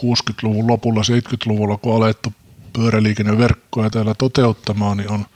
[0.00, 2.32] 60-luvun lopulla, 70-luvulla, kun alettu
[2.72, 5.26] pyöräliikenneverkkoja täällä toteuttamaan, niin on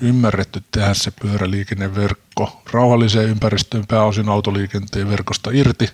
[0.00, 5.88] ymmärretty tehdä se pyöräliikenneverkko rauhalliseen ympäristöön pääosin autoliikenteen verkosta irti.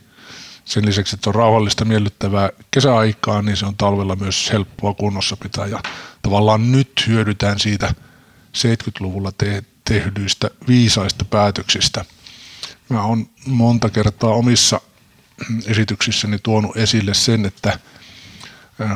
[0.64, 5.66] Sen lisäksi, että on rauhallista miellyttävää kesäaikaa, niin se on talvella myös helppoa kunnossa pitää.
[5.66, 5.82] Ja
[6.22, 7.94] tavallaan nyt hyödytään siitä
[8.56, 12.04] 70-luvulla te- tehdyistä viisaista päätöksistä.
[12.88, 14.80] Mä oon monta kertaa omissa
[15.66, 17.78] esityksissäni tuonut esille sen, että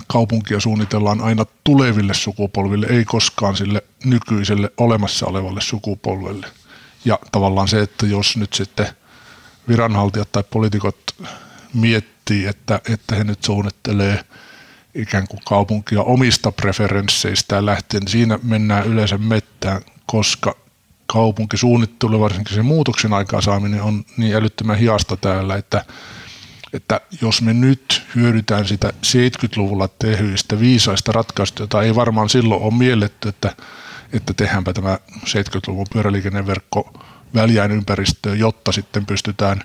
[0.06, 6.46] kaupunkia suunnitellaan aina tuleville sukupolville, ei koskaan sille nykyiselle olemassa olevalle sukupolvelle.
[7.04, 8.86] Ja tavallaan se, että jos nyt sitten
[9.68, 10.98] viranhaltijat tai poliitikot
[11.74, 14.24] miettii, että, että he nyt suunnittelee
[14.94, 20.56] ikään kuin kaupunkia omista preferensseistä lähtien, niin siinä mennään yleensä mettään, koska
[21.12, 25.84] kaupunkisuunnittelu, varsinkin se muutoksen aikaansaaminen on niin älyttömän hiasta täällä, että
[26.72, 32.74] että jos me nyt hyödytään sitä 70-luvulla tehyistä viisaista ratkaisusta, jota ei varmaan silloin ole
[32.74, 33.56] mielletty, että,
[34.12, 36.92] että tehdäänpä tämä 70-luvun pyöräliikenneverkko
[37.34, 39.62] väljään ympäristöön, jotta sitten pystytään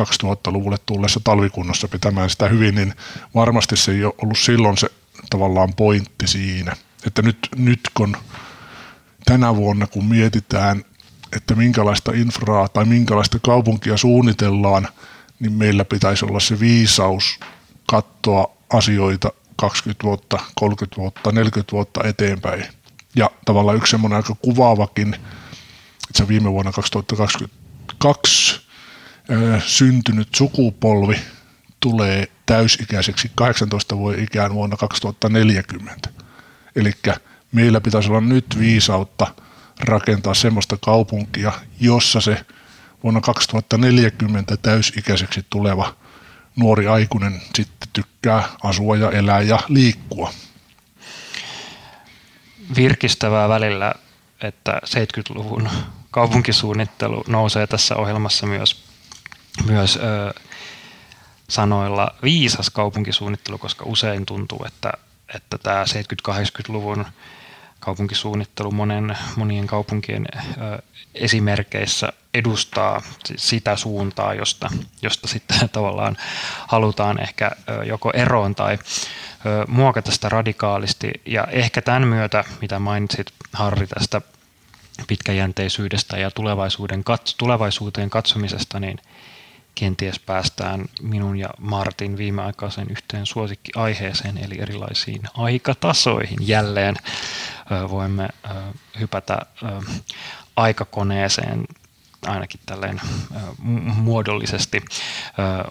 [0.00, 2.94] 2000-luvulle tullessa talvikunnossa pitämään sitä hyvin, niin
[3.34, 4.88] varmasti se ei ole ollut silloin se
[5.30, 6.76] tavallaan pointti siinä.
[7.06, 8.16] Että nyt, nyt kun
[9.24, 10.84] tänä vuonna, kun mietitään,
[11.36, 14.88] että minkälaista infraa tai minkälaista kaupunkia suunnitellaan–
[15.40, 17.40] niin meillä pitäisi olla se viisaus
[17.86, 22.64] katsoa asioita 20 vuotta, 30 vuotta, 40 vuotta eteenpäin.
[23.16, 25.24] Ja tavallaan yksi semmoinen aika kuvaavakin, että
[26.14, 28.60] se viime vuonna 2022
[29.66, 31.20] syntynyt sukupolvi
[31.80, 36.10] tulee täysikäiseksi 18 vuoden ikään vuonna 2040.
[36.76, 36.92] Eli
[37.54, 39.26] meillä pitäisi olla nyt viisautta
[39.80, 42.46] rakentaa semmoista kaupunkia, jossa se
[43.02, 45.94] vuonna 2040 täysikäiseksi tuleva
[46.56, 50.32] nuori aikuinen sitten tykkää asua ja elää ja liikkua.
[52.76, 53.94] Virkistävää välillä,
[54.40, 55.68] että 70-luvun
[56.10, 58.84] kaupunkisuunnittelu nousee tässä ohjelmassa myös,
[59.66, 60.40] myös ö,
[61.48, 64.92] sanoilla viisas kaupunkisuunnittelu, koska usein tuntuu, että,
[65.34, 65.84] että tämä
[66.28, 67.06] 70-80-luvun
[67.84, 70.82] kaupunkisuunnittelu monen, monien kaupunkien ö,
[71.14, 73.02] esimerkkeissä edustaa
[73.36, 74.70] sitä suuntaa, josta,
[75.02, 76.16] josta sitten tavallaan
[76.68, 77.50] halutaan ehkä
[77.86, 78.78] joko eroon tai
[79.68, 81.10] muokata sitä radikaalisti.
[81.26, 84.20] Ja ehkä tämän myötä, mitä mainitsit Harri tästä
[85.06, 87.04] pitkäjänteisyydestä ja tulevaisuuden,
[87.38, 88.98] tulevaisuuteen katsomisesta, niin
[89.74, 96.38] kenties päästään minun ja Martin viimeaikaisen yhteen suosikkiaiheeseen, eli erilaisiin aikatasoihin.
[96.40, 96.96] Jälleen
[97.90, 98.28] voimme
[99.00, 99.38] hypätä
[100.56, 101.64] aikakoneeseen
[102.26, 103.00] ainakin tälleen
[103.94, 104.82] muodollisesti.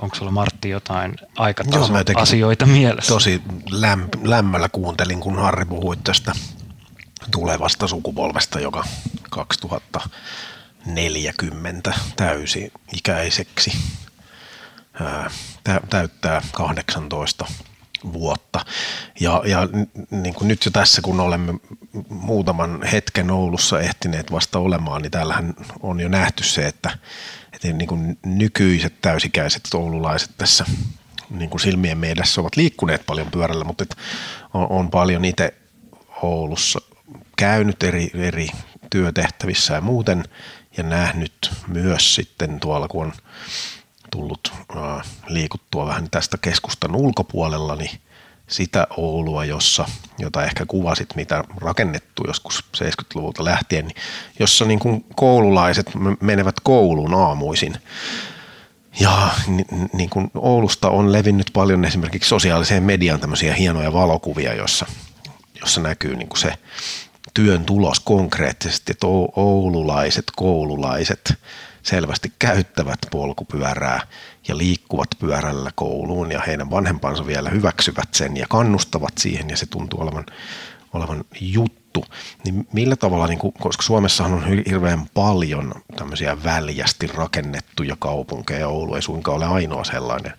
[0.02, 3.13] Onko sulla Martti jotain aikatasoasioita mielessä?
[3.13, 6.32] Tosi lämp- lämmöllä kuuntelin, kun Harri puhui tästä
[7.32, 8.84] tulevasta sukupolvesta, joka
[10.84, 13.72] 2040 täysi-ikäiseksi
[15.89, 17.46] täyttää 18
[18.13, 18.65] vuotta.
[19.19, 19.67] Ja, ja
[20.12, 21.54] niin kuin nyt jo tässä, kun olemme
[22.10, 26.98] muutaman hetken Oulussa ehtineet vasta olemaan, niin täällähän on jo nähty se, että,
[27.54, 30.65] että niin kuin nykyiset täysikäiset oululaiset tässä
[31.30, 33.86] niin kuin silmien mielessä ovat liikkuneet paljon pyörällä, mutta
[34.54, 35.54] on, on paljon itse
[36.22, 36.80] Oulussa
[37.36, 38.48] käynyt eri, eri
[38.89, 40.24] työtehtävissä ja muuten
[40.78, 43.14] ja nähnyt myös sitten tuolla, kun on
[44.12, 44.54] tullut
[45.28, 48.00] liikuttua vähän tästä keskustan ulkopuolella, niin
[48.48, 49.86] sitä Oulua, jossa,
[50.20, 53.96] jota ehkä kuvasit, mitä rakennettu joskus 70-luvulta lähtien, niin
[54.40, 57.78] jossa niin kuin koululaiset menevät kouluun aamuisin.
[59.00, 59.30] Ja
[59.94, 64.86] niin kuin Oulusta on levinnyt paljon esimerkiksi sosiaaliseen mediaan tämmöisiä hienoja valokuvia, jossa,
[65.62, 66.54] jossa näkyy niin kuin se
[67.34, 71.34] työn tulos konkreettisesti, että oululaiset, koululaiset
[71.84, 74.02] selvästi käyttävät polkupyörää
[74.48, 79.65] ja liikkuvat pyörällä kouluun ja heidän vanhempansa vielä hyväksyvät sen ja kannustavat siihen ja se
[79.65, 80.26] tuntuu olevan,
[80.93, 82.06] olevan juttu.
[82.46, 88.96] Niin millä tavalla, niin kuin, koska Suomessahan on hirveän paljon tämmöisiä väljästi rakennettuja kaupunkeja, Oulu
[88.96, 90.34] ei suinkaan ole ainoa sellainen,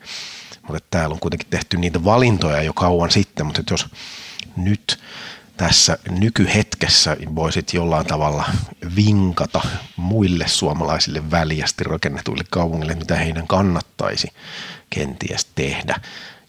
[0.68, 3.86] mutta täällä on kuitenkin tehty niitä valintoja jo kauan sitten, mutta jos
[4.56, 4.98] nyt
[5.56, 8.44] tässä nykyhetkessä voisit jollain tavalla
[8.96, 9.60] vinkata
[9.96, 14.28] muille suomalaisille väljästi rakennetuille kaupungille, mitä heidän kannattaisi
[14.90, 16.00] kenties tehdä,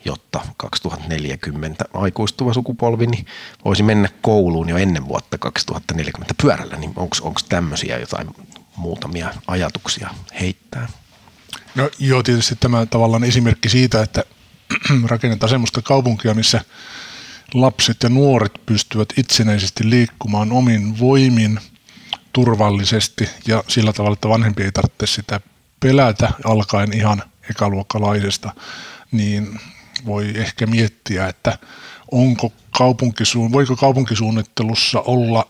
[0.05, 3.25] jotta 2040 aikuistuva sukupolvi niin
[3.65, 8.27] voisi mennä kouluun jo ennen vuotta 2040 pyörällä, niin onko tämmöisiä jotain
[8.75, 10.87] muutamia ajatuksia heittää.
[11.75, 14.23] No joo, tietysti tämä tavallaan esimerkki siitä, että
[15.07, 16.61] rakennetaan semmoista kaupunkia, missä
[17.53, 21.59] lapset ja nuoret pystyvät itsenäisesti liikkumaan omin voimin
[22.33, 25.39] turvallisesti ja sillä tavalla, että vanhempi ei tarvitse sitä
[25.79, 28.53] pelätä alkaen ihan ekaluokkalaisesta,
[29.11, 29.59] niin
[30.05, 31.57] voi ehkä miettiä, että
[32.11, 35.47] onko kaupunkisuun, voiko kaupunkisuunnittelussa olla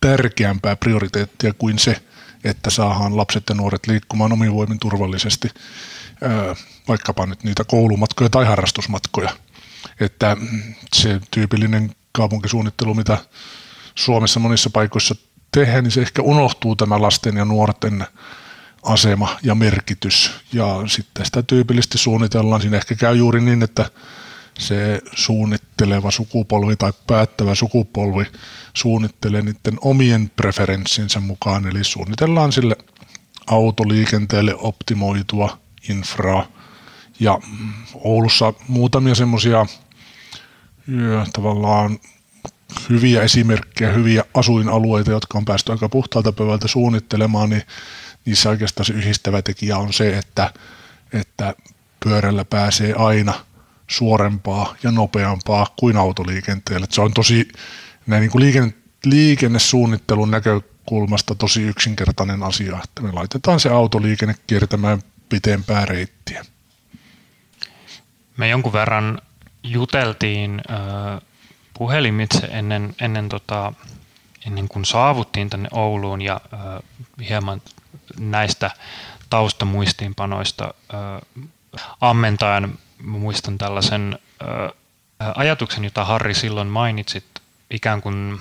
[0.00, 2.02] tärkeämpää prioriteettia kuin se,
[2.44, 5.48] että saadaan lapset ja nuoret liikkumaan omin voimin turvallisesti,
[6.88, 9.30] vaikkapa nyt niitä koulumatkoja tai harrastusmatkoja.
[10.00, 10.36] Että
[10.94, 13.18] se tyypillinen kaupunkisuunnittelu, mitä
[13.94, 15.14] Suomessa monissa paikoissa
[15.52, 18.06] tehdään, niin se ehkä unohtuu tämä lasten ja nuorten
[18.82, 20.30] asema ja merkitys.
[20.52, 22.60] Ja sitten sitä tyypillisesti suunnitellaan.
[22.60, 23.90] Siinä ehkä käy juuri niin, että
[24.58, 28.24] se suunnitteleva sukupolvi tai päättävä sukupolvi
[28.74, 32.76] suunnittelee niiden omien preferenssinsä mukaan, eli suunnitellaan sille
[33.46, 36.46] autoliikenteelle optimoitua infraa.
[37.20, 37.38] Ja
[37.94, 39.66] Oulussa muutamia semmoisia
[41.32, 41.98] tavallaan
[42.90, 47.62] hyviä esimerkkejä, hyviä asuinalueita, jotka on päästy aika puhtaalta pöydältä suunnittelemaan, niin
[48.24, 50.52] niissä oikeastaan se yhdistävä tekijä on se, että,
[51.12, 51.54] että
[52.04, 53.34] pyörällä pääsee aina
[53.86, 56.86] suorempaa ja nopeampaa kuin autoliikenteellä.
[56.90, 57.48] Se on tosi
[58.06, 65.02] näin niin kuin liikenne, liikennesuunnittelun näkökulmasta tosi yksinkertainen asia, että me laitetaan se autoliikenne kiertämään
[65.28, 66.44] pitempää reittiä.
[68.36, 69.18] Me jonkun verran
[69.66, 70.62] juteltiin
[71.74, 73.72] puhelimitse ennen, ennen, tota,
[74.46, 76.40] ennen kuin saavuttiin tänne Ouluun ja
[77.28, 77.62] hieman
[78.18, 78.70] näistä
[79.30, 80.74] taustamuistiinpanoista
[82.00, 84.18] ammentaen muistan tällaisen
[85.34, 87.24] ajatuksen, jota Harri silloin mainitsit,
[87.70, 88.38] ikään kuin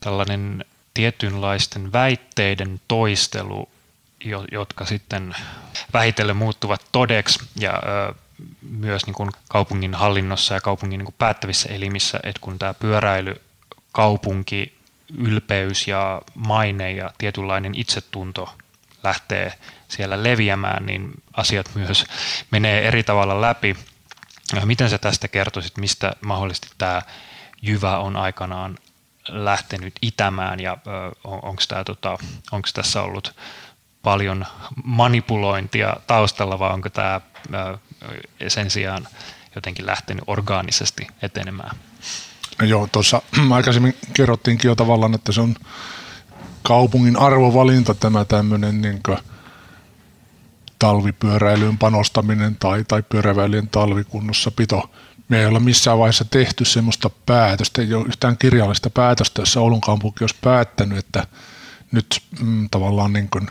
[0.00, 0.64] tällainen
[0.94, 3.68] tietynlaisten väitteiden toistelu,
[4.52, 5.36] jotka sitten
[5.92, 7.72] vähitellen muuttuvat todeksi ja
[8.62, 13.40] myös niin kuin kaupungin hallinnossa ja kaupungin niin kuin päättävissä elimissä, että kun tämä pyöräily,
[13.92, 14.78] kaupunki,
[15.18, 18.54] ylpeys ja maine ja tietynlainen itsetunto
[19.04, 19.52] lähtee
[19.88, 22.04] siellä leviämään, niin asiat myös
[22.50, 23.76] menee eri tavalla läpi.
[24.64, 27.02] Miten sä tästä kertoisit, mistä mahdollisesti tämä
[27.62, 28.78] jyvä on aikanaan
[29.28, 30.76] lähtenyt itämään ja
[31.24, 32.18] onko tota,
[32.74, 33.34] tässä ollut
[34.02, 34.46] paljon
[34.84, 37.20] manipulointia taustalla vai onko tämä
[38.48, 39.08] sen sijaan
[39.54, 41.76] jotenkin lähtenyt orgaanisesti etenemään?
[42.60, 45.54] No joo, tuossa aikaisemmin kerrottiinkin jo tavallaan, että se on
[46.62, 49.02] kaupungin arvovalinta tämä tämmöinen niin
[50.78, 54.90] talvipyöräilyyn panostaminen tai, tai pyöräväylien talvikunnossapito.
[55.28, 59.80] Me ei olla missään vaiheessa tehty semmoista päätöstä, ei ole yhtään kirjallista päätöstä, jossa Oulun
[59.80, 61.26] kaupunki olisi päättänyt, että
[61.92, 63.48] nyt mm, tavallaan niin kuin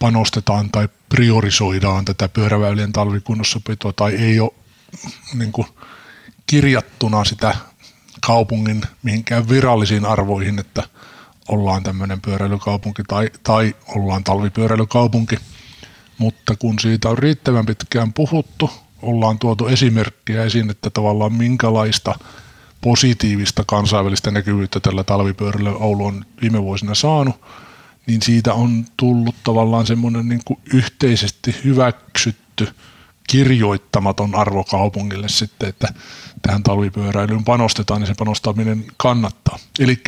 [0.00, 4.52] panostetaan tai priorisoidaan tätä pyöräväylien talvikunnossapitoa tai ei ole
[5.34, 5.66] niin kuin
[6.46, 7.56] kirjattuna sitä
[8.26, 10.82] kaupungin mihinkään virallisiin arvoihin, että
[11.48, 15.36] ollaan tämmöinen pyöräilykaupunki tai, tai ollaan talvipyöräilykaupunki.
[16.18, 18.70] Mutta kun siitä on riittävän pitkään puhuttu,
[19.02, 22.18] ollaan tuotu esimerkkiä esiin, että tavallaan minkälaista
[22.80, 27.40] positiivista kansainvälistä näkyvyyttä tällä talvipyörällä Oulu on viime vuosina saanut,
[28.10, 32.68] niin siitä on tullut tavallaan semmoinen niin kuin yhteisesti hyväksytty
[33.28, 35.94] kirjoittamaton arvo kaupungille sitten, että
[36.42, 39.58] tähän talvipyöräilyyn panostetaan, niin se panostaminen kannattaa.
[39.78, 40.02] Eli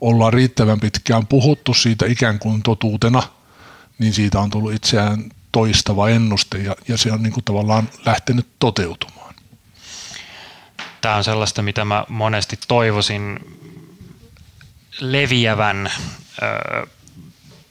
[0.00, 3.22] ollaan riittävän pitkään puhuttu siitä ikään kuin totuutena,
[3.98, 8.46] niin siitä on tullut itseään toistava ennuste ja, ja se on niin kuin tavallaan lähtenyt
[8.58, 9.34] toteutumaan.
[11.00, 13.40] Tämä on sellaista, mitä mä monesti toivoisin
[15.00, 15.90] leviävän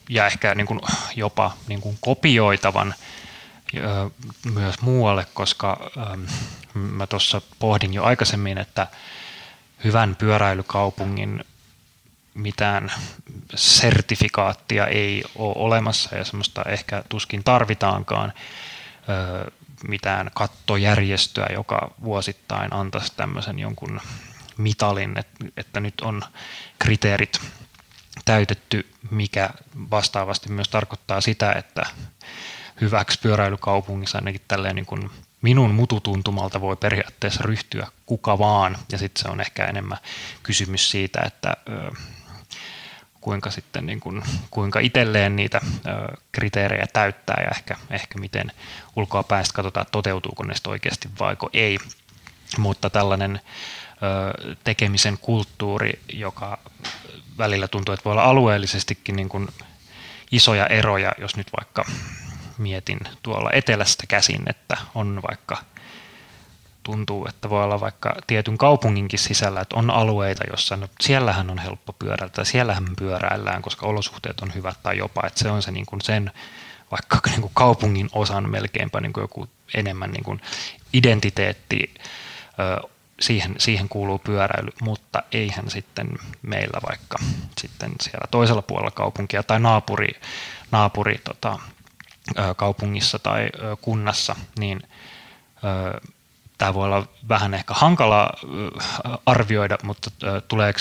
[0.08, 0.80] ja ehkä niin kuin
[1.16, 2.94] jopa niin kuin kopioitavan
[4.52, 5.90] myös muualle, koska
[6.74, 8.86] mä tuossa pohdin jo aikaisemmin, että
[9.84, 11.44] hyvän pyöräilykaupungin
[12.34, 12.92] mitään
[13.54, 18.32] sertifikaattia ei ole olemassa ja semmoista ehkä tuskin tarvitaankaan
[19.88, 24.00] mitään kattojärjestöä, joka vuosittain antaisi tämmöisen jonkun
[24.56, 25.14] mitalin,
[25.56, 26.22] että nyt on
[26.78, 27.40] kriteerit
[28.24, 29.50] täytetty, mikä
[29.90, 31.86] vastaavasti myös tarkoittaa sitä, että
[32.80, 35.10] hyväksi pyöräilykaupungissa ainakin tälleen niin kuin
[35.42, 39.98] minun mututuntumalta voi periaatteessa ryhtyä kuka vaan, ja sitten se on ehkä enemmän
[40.42, 41.90] kysymys siitä, että ö,
[43.20, 48.52] kuinka sitten niin kuin, kuinka itselleen niitä ö, kriteerejä täyttää ja ehkä, ehkä miten
[48.96, 51.78] ulkoa päästä katsotaan, toteutuuko ne oikeasti vaiko ei.
[52.58, 53.40] Mutta tällainen
[53.90, 56.58] ö, tekemisen kulttuuri, joka
[57.38, 59.48] välillä tuntuu, että voi olla alueellisestikin niin kuin
[60.30, 61.84] isoja eroja, jos nyt vaikka
[62.58, 65.56] mietin tuolla etelästä käsin, että on vaikka
[66.82, 71.58] tuntuu, että voi olla vaikka tietyn kaupunginkin sisällä, että on alueita, jossa no, siellähän on
[71.58, 75.86] helppo pyöräillä siellähän pyöräillään, koska olosuhteet on hyvät tai jopa, että se on se niin
[75.86, 76.32] kuin sen
[76.90, 80.40] vaikka niin kuin kaupungin osan melkeinpä niin kuin joku enemmän niin kuin
[80.92, 81.94] identiteetti,
[83.20, 86.08] siihen, siihen kuuluu pyöräily, mutta eihän sitten
[86.42, 87.18] meillä vaikka
[87.60, 90.08] sitten siellä toisella puolella kaupunkia tai naapuri,
[90.70, 91.58] naapuri tota,
[92.56, 93.48] kaupungissa tai
[93.80, 94.82] kunnassa, niin
[96.58, 98.30] tämä voi olla vähän ehkä hankala
[99.26, 100.10] arvioida, mutta
[100.48, 100.78] tuleeko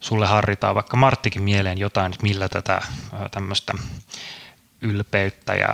[0.00, 2.82] sulle Harri tai vaikka Marttikin mieleen jotain, että millä tätä
[3.30, 3.72] tämmöistä
[4.80, 5.68] ylpeyttä ja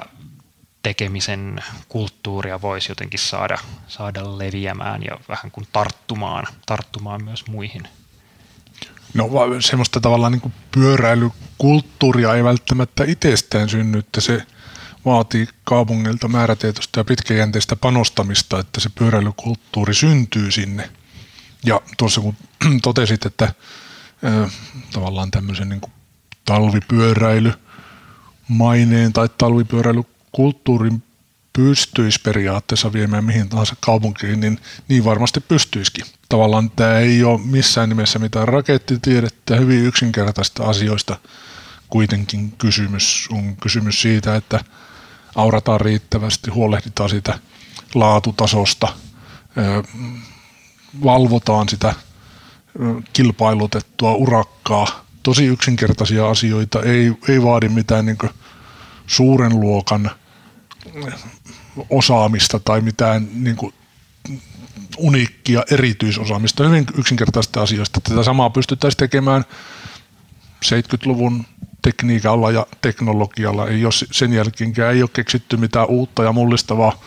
[0.83, 7.83] tekemisen kulttuuria voisi jotenkin saada, saada leviämään ja vähän kuin tarttumaan, tarttumaan myös muihin?
[9.15, 14.47] No semmoista tavallaan niin pyöräilykulttuuria ei välttämättä itsestään synny, että se
[15.05, 20.91] vaatii kaupungilta määrätietoista ja pitkäjänteistä panostamista, että se pyöräilykulttuuri syntyy sinne.
[21.65, 22.37] Ja tuossa kun
[22.83, 24.53] totesit, että äh,
[24.93, 25.93] tavallaan tämmöisen niin kuin
[26.45, 27.53] talvipyöräily
[28.49, 29.29] maineen tai
[30.33, 31.03] talvipyöräilykulttuurin
[31.53, 36.05] pystyisi periaatteessa viemään mihin tahansa kaupunkiin, niin niin varmasti pystyisikin.
[36.29, 41.17] Tavallaan tämä ei ole missään nimessä mitään rakettitiedettä, hyvin yksinkertaista asioista
[41.91, 44.61] kuitenkin kysymys on kysymys siitä, että
[45.35, 47.39] aurataan riittävästi, huolehditaan sitä
[47.95, 48.89] laatutasosta,
[51.05, 51.95] valvotaan sitä
[53.13, 55.05] kilpailutettua urakkaa.
[55.23, 58.19] Tosi yksinkertaisia asioita, ei, ei vaadi mitään niin
[59.07, 60.11] suuren luokan
[61.91, 63.75] osaamista tai mitään niin kuin
[64.99, 68.01] uniikkia erityisosaamista hyvin yksinkertaisista asioista.
[68.01, 69.45] Tätä samaa pystyttäisiin tekemään
[70.65, 71.45] 70-luvun
[71.83, 73.69] tekniikalla ja teknologialla.
[73.69, 77.01] Ei ole, sen jälkeenkään ei ole keksitty mitään uutta ja mullistavaa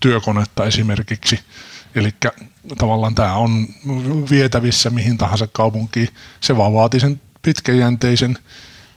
[0.00, 1.40] työkonetta esimerkiksi.
[1.94, 2.10] Eli
[2.78, 3.66] tavallaan tämä on
[4.30, 6.08] vietävissä mihin tahansa kaupunkiin.
[6.40, 8.38] Se vaan vaatii sen pitkäjänteisen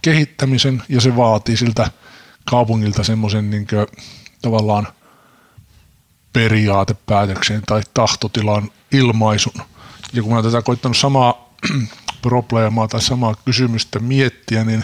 [0.02, 1.92] kehittämisen ja se vaatii siltä
[2.46, 3.68] kaupungilta semmoisen niin
[4.44, 4.88] tavallaan
[6.34, 9.62] periaatepäätöksen tai tahtotilan ilmaisun.
[10.14, 11.54] Ja kun olen tätä koittanut samaa
[12.22, 14.84] probleemaa tai samaa kysymystä miettiä, niin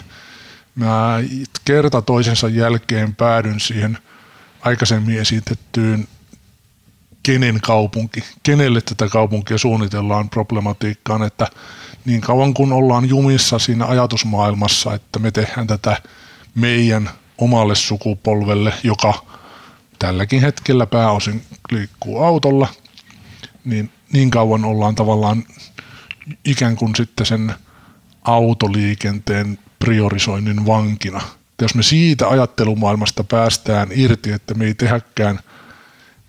[0.75, 1.19] mä
[1.65, 3.97] kerta toisensa jälkeen päädyn siihen
[4.61, 6.07] aikaisemmin esitettyyn
[7.23, 11.47] kenen kaupunki, kenelle tätä kaupunkia suunnitellaan problematiikkaan, että
[12.05, 16.01] niin kauan kun ollaan jumissa siinä ajatusmaailmassa, että me tehdään tätä
[16.55, 19.25] meidän omalle sukupolvelle, joka
[19.99, 22.67] tälläkin hetkellä pääosin liikkuu autolla,
[23.65, 25.43] niin niin kauan ollaan tavallaan
[26.45, 27.53] ikään kuin sitten sen
[28.21, 31.21] autoliikenteen priorisoinnin vankina.
[31.61, 35.39] Jos me siitä ajattelumaailmasta päästään irti, että me ei tehäkään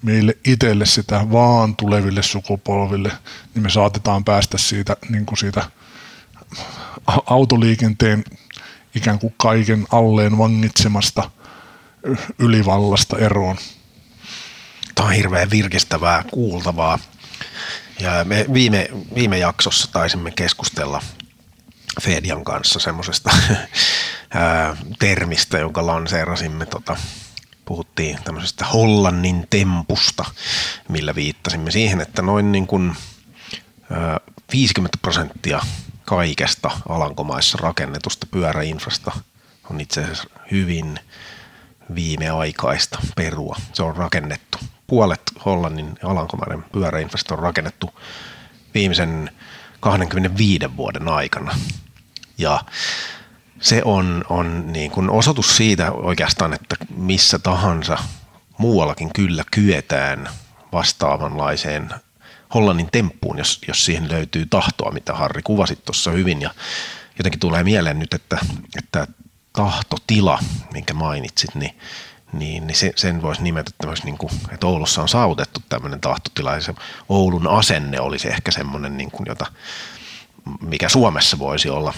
[0.02, 3.12] meille itselle sitä vaan tuleville sukupolville,
[3.54, 5.70] niin me saatetaan päästä siitä, niin kuin siitä
[7.26, 8.24] autoliikenteen
[8.94, 11.30] ikään kuin kaiken alleen vangitsemasta
[12.38, 13.56] ylivallasta eroon.
[14.94, 16.98] Tämä on hirveän virkistävää, kuultavaa.
[18.00, 21.02] Ja me viime, viime jaksossa taisimme keskustella
[22.02, 23.30] Fedian kanssa semmoisesta
[24.98, 26.66] termistä, jonka lanseerasimme.
[26.66, 26.96] Tota,
[27.64, 30.24] puhuttiin tämmöisestä Hollannin tempusta,
[30.88, 32.96] millä viittasimme siihen, että noin niin kuin,
[33.90, 34.20] ää,
[34.52, 35.60] 50 prosenttia
[36.04, 39.12] kaikesta Alankomaissa rakennetusta pyöräinfrasta
[39.70, 41.00] on itse asiassa hyvin
[41.94, 43.56] viimeaikaista perua.
[43.72, 44.58] Se on rakennettu.
[44.86, 47.90] Puolet Hollannin ja Alankomaiden pyöräinfrasta on rakennettu
[48.74, 49.30] viimeisen
[49.80, 51.54] 25 vuoden aikana.
[52.38, 52.60] Ja
[53.60, 57.98] se on, on niin kuin osoitus siitä oikeastaan, että missä tahansa
[58.58, 60.28] muuallakin kyllä kyetään
[60.72, 61.90] vastaavanlaiseen
[62.54, 66.42] Hollannin temppuun, jos, jos siihen löytyy tahtoa, mitä Harri kuvasit tuossa hyvin.
[66.42, 66.50] Ja
[67.18, 68.38] jotenkin tulee mieleen nyt, että,
[68.78, 69.06] että
[69.52, 70.38] tahtotila,
[70.72, 71.78] minkä mainitsit, niin,
[72.32, 76.54] niin, niin sen, voisi nimetä tämmöisen, niin kuin, että Oulussa on saavutettu tämmöinen tahtotila.
[76.54, 76.74] Ja se
[77.08, 79.46] Oulun asenne olisi ehkä semmoinen, niin kuin, jota,
[80.60, 81.94] mikä Suomessa voisi olla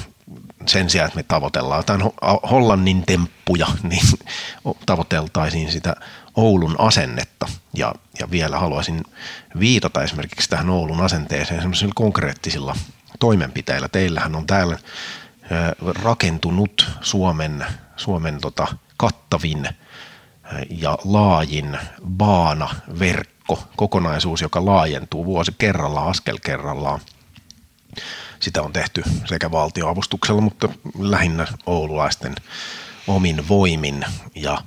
[0.66, 2.02] sen sijaan, että me tavoitellaan jotain
[2.50, 4.06] Hollannin temppuja, niin
[4.86, 5.96] tavoiteltaisiin sitä
[6.36, 7.48] Oulun asennetta.
[7.74, 9.04] Ja, ja vielä haluaisin
[9.58, 12.76] viitata esimerkiksi tähän Oulun asenteeseen semmoisilla konkreettisilla
[13.20, 13.88] toimenpiteillä.
[13.88, 14.78] Teillähän on täällä
[16.02, 17.66] rakentunut Suomen,
[17.96, 18.66] Suomen tota,
[18.96, 19.68] kattavin
[20.70, 21.78] ja laajin
[22.08, 27.00] baana-verkko, kokonaisuus, joka laajentuu vuosi kerrallaan, askel kerrallaan.
[28.40, 30.68] Sitä on tehty sekä valtioavustuksella, mutta
[30.98, 32.34] lähinnä oululaisten
[33.06, 34.62] omin voimin ja,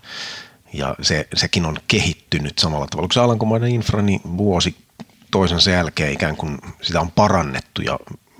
[0.73, 3.07] ja se, sekin on kehittynyt samalla tavalla.
[3.07, 4.75] Kun se Alankomaiden infra, niin vuosi
[5.31, 7.99] toisensa jälkeen ikään kuin sitä on parannettu ja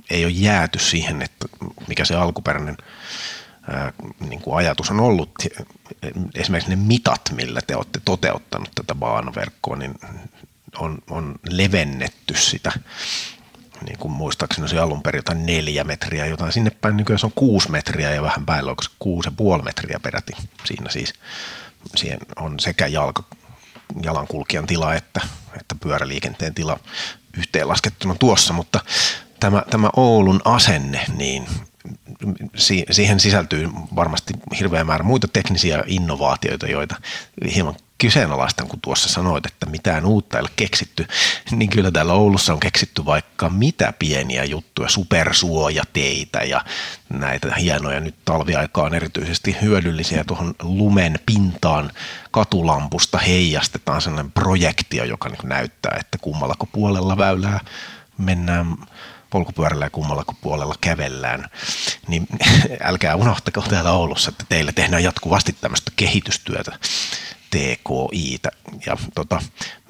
[0.10, 1.48] ei ole jääty siihen, että
[1.88, 2.78] mikä se alkuperäinen
[3.70, 5.32] ää, niin kuin ajatus on ollut.
[6.36, 9.96] Esimerkiksi ne mitat, millä te olette toteuttanut tätä baanaverkkoa, niin
[10.78, 12.72] on, on levennetty sitä
[13.86, 17.32] niin kuin muistaakseni se alun perin jotain neljä metriä, jotain sinne päin nykyään se on
[17.36, 20.34] kuusi metriä ja vähän päällä, onko se kuusi ja puoli metriä peräti.
[20.66, 21.14] Siinä siis
[21.96, 23.24] siihen on sekä jalka,
[24.04, 25.22] jalankulkijan tila että,
[25.60, 26.80] että pyöräliikenteen tila
[27.38, 28.80] yhteenlaskettuna tuossa, mutta
[29.40, 31.48] tämä, tämä Oulun asenne, niin
[32.92, 36.96] siihen sisältyy varmasti hirveä määrä muita teknisiä innovaatioita, joita
[37.56, 41.08] hieman kyseenalaistan, kun tuossa sanoit, että mitään uutta ei ole keksitty,
[41.52, 46.66] niin kyllä täällä Oulussa on keksitty vaikka mitä pieniä juttuja, supersuojateitä ja
[47.10, 51.92] näitä hienoja nyt talviaikaan erityisesti hyödyllisiä tuohon lumen pintaan
[52.32, 57.60] katulampusta heijastetaan sellainen projektio, joka niin näyttää, että kummallako puolella väylää
[58.18, 58.76] mennään
[59.36, 61.50] polkupyörällä ja kummalla puolella kävellään,
[62.08, 62.28] niin
[62.90, 66.80] älkää unohtako täällä Oulussa, että teillä tehdään jatkuvasti tämmöistä kehitystyötä
[67.50, 68.52] TKItä.
[68.86, 69.42] Ja tota,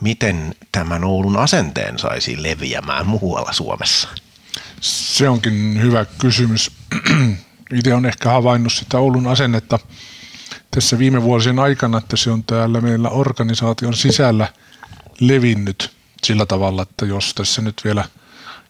[0.01, 4.07] miten tämän Oulun asenteen saisi leviämään muualla Suomessa?
[4.81, 6.71] Se onkin hyvä kysymys.
[7.77, 9.79] Itse on ehkä havainnut sitä Oulun asennetta
[10.71, 14.47] tässä viime vuosien aikana, että se on täällä meillä organisaation sisällä
[15.19, 15.91] levinnyt
[16.23, 18.05] sillä tavalla, että jos tässä nyt vielä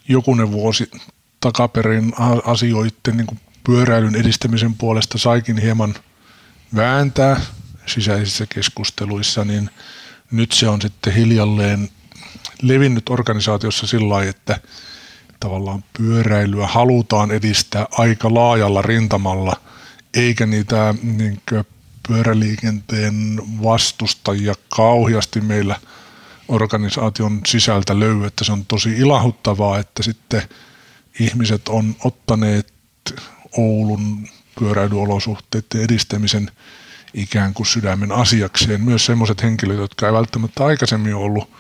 [0.08, 0.92] jokunen vuosi
[1.40, 2.14] takaperin
[2.46, 5.96] asioiden niin pyöräilyn edistämisen puolesta saikin hieman
[6.76, 7.42] vääntää
[7.86, 9.70] sisäisissä keskusteluissa, niin
[10.32, 11.90] nyt se on sitten hiljalleen
[12.62, 14.60] levinnyt organisaatiossa sillä lailla, että
[15.40, 19.56] tavallaan pyöräilyä halutaan edistää aika laajalla rintamalla,
[20.14, 21.42] eikä niitä niin
[22.08, 25.80] pyöräliikenteen vastustajia kauheasti meillä
[26.48, 30.42] organisaation sisältä löydy, että se on tosi ilahuttavaa, että sitten
[31.20, 32.74] ihmiset on ottaneet
[33.58, 34.28] Oulun
[34.60, 36.52] pyöräilyolosuhteiden edistämisen–
[37.16, 38.82] ikään kuin sydämen asiakseen.
[38.82, 41.52] Myös sellaiset henkilöt, jotka ei välttämättä aikaisemmin ollut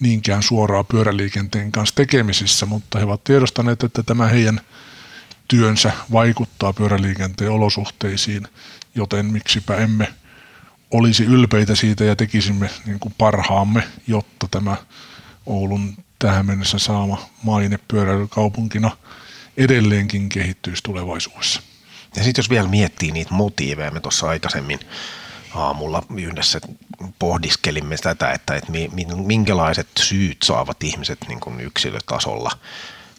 [0.00, 4.60] niinkään suoraa pyöräliikenteen kanssa tekemisissä, mutta he ovat tiedostaneet, että tämä heidän
[5.48, 8.48] työnsä vaikuttaa pyöräliikenteen olosuhteisiin,
[8.94, 10.14] joten miksipä emme
[10.90, 14.76] olisi ylpeitä siitä ja tekisimme niin kuin parhaamme, jotta tämä
[15.46, 18.90] Oulun tähän mennessä saama maine pyöräilykaupunkina
[19.56, 21.62] edelleenkin kehittyisi tulevaisuudessa.
[22.16, 24.80] Ja sitten jos vielä miettii niitä motiiveja, me tuossa aikaisemmin
[25.54, 26.60] aamulla yhdessä
[27.18, 28.72] pohdiskelimme tätä, että, että
[29.26, 32.50] minkälaiset syyt saavat ihmiset niin kuin yksilötasolla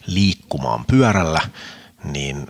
[0.06, 1.42] liikkumaan pyörällä,
[2.04, 2.48] niin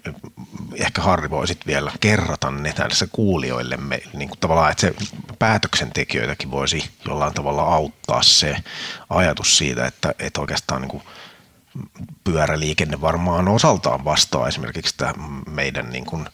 [0.75, 4.95] ehkä Harri voisit vielä kerrata ne tässä kuulijoillemme, niin kuin tavallaan, että se
[5.39, 8.55] päätöksentekijöitäkin voisi jollain tavalla auttaa se
[9.09, 11.03] ajatus siitä, että, että oikeastaan niin kuin
[12.23, 15.13] pyöräliikenne varmaan osaltaan vastaa esimerkiksi tämä
[15.47, 16.25] meidän niin kuin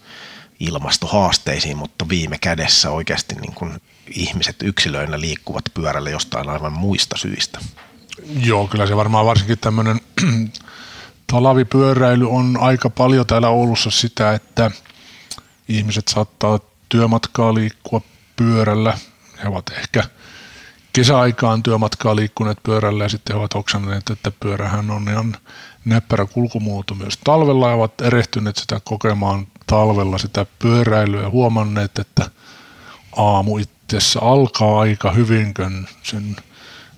[0.59, 7.59] ilmastohaasteisiin, mutta viime kädessä oikeasti niin kuin ihmiset yksilöinä liikkuvat pyörällä jostain aivan muista syistä.
[8.39, 10.01] Joo, kyllä se varmaan varsinkin tämmöinen
[11.27, 14.71] talavipyöräily on aika paljon täällä Oulussa sitä, että
[15.67, 16.59] ihmiset saattaa
[16.89, 18.01] työmatkaa liikkua
[18.35, 18.97] pyörällä.
[19.43, 20.03] He ovat ehkä–
[20.95, 25.35] kesäaikaan työmatkaa liikkuneet pyörällä ja sitten he ovat oksanneet, että pyörähän on ihan
[25.85, 32.29] näppärä kulkumuoto myös talvella ja ovat erehtyneet sitä kokemaan talvella sitä pyöräilyä ja huomanneet, että
[33.17, 36.35] aamu itsessä alkaa aika hyvin, kun sen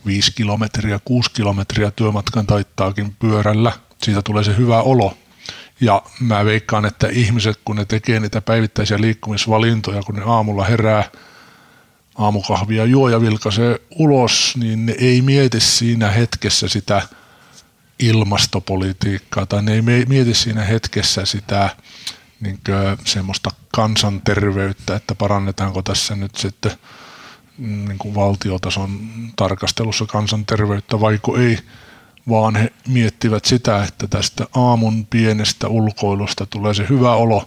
[0.05, 3.71] 5 kilometriä, 6 kilometriä työmatkan taittaakin pyörällä.
[4.03, 5.17] Siitä tulee se hyvä olo.
[5.81, 11.03] Ja mä veikkaan, että ihmiset, kun ne tekee niitä päivittäisiä liikkumisvalintoja, kun ne aamulla herää–
[12.17, 17.01] aamukahvia juo ja vilkaisee ulos, niin ne ei mieti siinä hetkessä sitä
[17.99, 21.69] ilmastopolitiikkaa tai ne ei mieti siinä hetkessä sitä
[22.39, 22.59] niin
[23.05, 26.71] semmoista kansanterveyttä, että parannetaanko tässä nyt sitten
[27.57, 28.99] niin kuin valtiotason
[29.35, 31.57] tarkastelussa kansanterveyttä vaiko ei,
[32.29, 37.45] vaan he miettivät sitä, että tästä aamun pienestä ulkoilusta tulee se hyvä olo.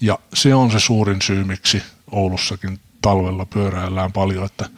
[0.00, 4.68] Ja se on se suurin syy, miksi Oulussakin talvella pyöräillään paljon, että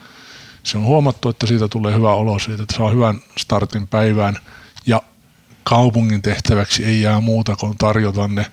[0.63, 4.37] se on huomattu, että siitä tulee hyvä olo siitä, että saa hyvän startin päivään.
[4.87, 5.03] Ja
[5.65, 8.47] kaupungin tehtäväksi ei jää muuta kuin tarjota ne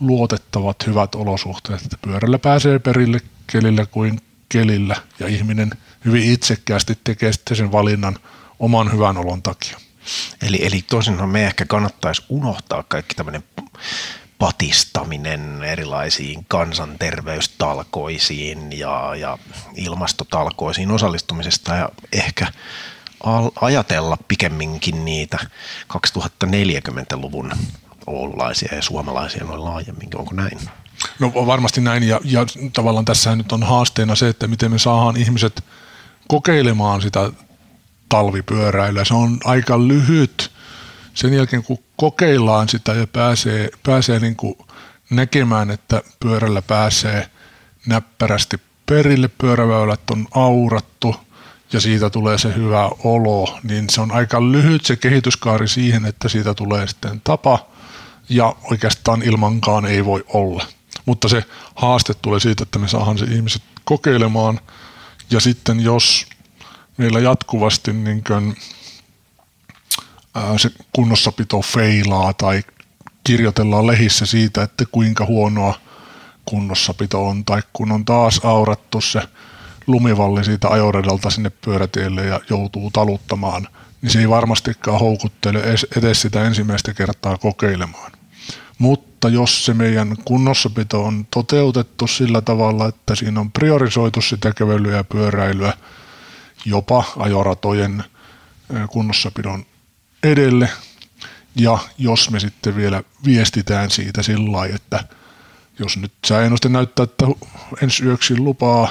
[0.00, 4.96] luotettavat hyvät olosuhteet, että pyörällä pääsee perille kelillä kuin kelillä.
[5.18, 5.70] Ja ihminen
[6.04, 8.18] hyvin itsekkäästi tekee sitten sen valinnan
[8.62, 9.76] oman hyvän olon takia.
[10.42, 13.44] Eli, eli toisinhan me ehkä kannattaisi unohtaa kaikki tämmöinen
[14.38, 19.38] patistaminen erilaisiin kansanterveystalkoisiin ja, ja
[19.74, 22.46] ilmastotalkoisiin osallistumisesta ja ehkä
[23.60, 25.38] ajatella pikemminkin niitä
[25.96, 27.52] 2040-luvun
[28.06, 30.20] oululaisia ja suomalaisia noin laajemminkin.
[30.20, 30.60] Onko näin?
[31.18, 35.16] No varmasti näin ja, ja tavallaan tässä nyt on haasteena se, että miten me saadaan
[35.16, 35.64] ihmiset
[36.28, 37.30] kokeilemaan sitä
[38.12, 39.04] talvipyöräilyä.
[39.04, 40.50] Se on aika lyhyt.
[41.14, 44.54] Sen jälkeen kun kokeillaan sitä ja pääsee, pääsee niin kuin
[45.10, 47.30] näkemään, että pyörällä pääsee
[47.86, 48.56] näppärästi
[48.86, 51.16] perille, pyöräväylät on aurattu
[51.72, 56.28] ja siitä tulee se hyvä olo, niin se on aika lyhyt se kehityskaari siihen, että
[56.28, 57.66] siitä tulee sitten tapa
[58.28, 60.66] ja oikeastaan ilmankaan ei voi olla.
[61.06, 61.44] Mutta se
[61.74, 64.60] haaste tulee siitä, että me saadaan se ihmiset kokeilemaan
[65.30, 66.26] ja sitten jos
[66.96, 68.56] meillä jatkuvasti niin kuin,
[70.34, 72.62] ää, se kunnossapito feilaa tai
[73.24, 75.74] kirjoitellaan lehissä siitä, että kuinka huonoa
[76.44, 79.22] kunnossapito on, tai kun on taas aurattu se
[79.86, 83.68] lumivalli siitä ajoradalta sinne pyörätielle ja joutuu taluttamaan,
[84.02, 85.58] niin se ei varmastikaan houkuttele
[85.96, 88.12] edes sitä ensimmäistä kertaa kokeilemaan.
[88.78, 94.96] Mutta jos se meidän kunnossapito on toteutettu sillä tavalla, että siinä on priorisoitu sitä kävelyä
[94.96, 95.72] ja pyöräilyä
[96.64, 98.04] jopa ajoratojen
[98.90, 99.66] kunnossapidon
[100.22, 100.68] edelle,
[101.56, 105.04] ja jos me sitten vielä viestitään siitä sillä lailla, että
[105.78, 107.26] jos nyt sääennuste näyttää, että
[107.82, 108.88] ensi yöksi lupaa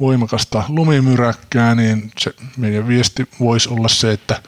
[0.00, 4.42] voimakasta lumimyräkkää, niin se meidän viesti voisi olla se, että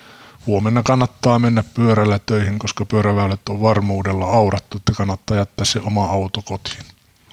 [0.47, 6.05] huomenna kannattaa mennä pyörällä töihin, koska pyöräväylät on varmuudella aurattu, että kannattaa jättää se oma
[6.07, 6.85] auto kotiin.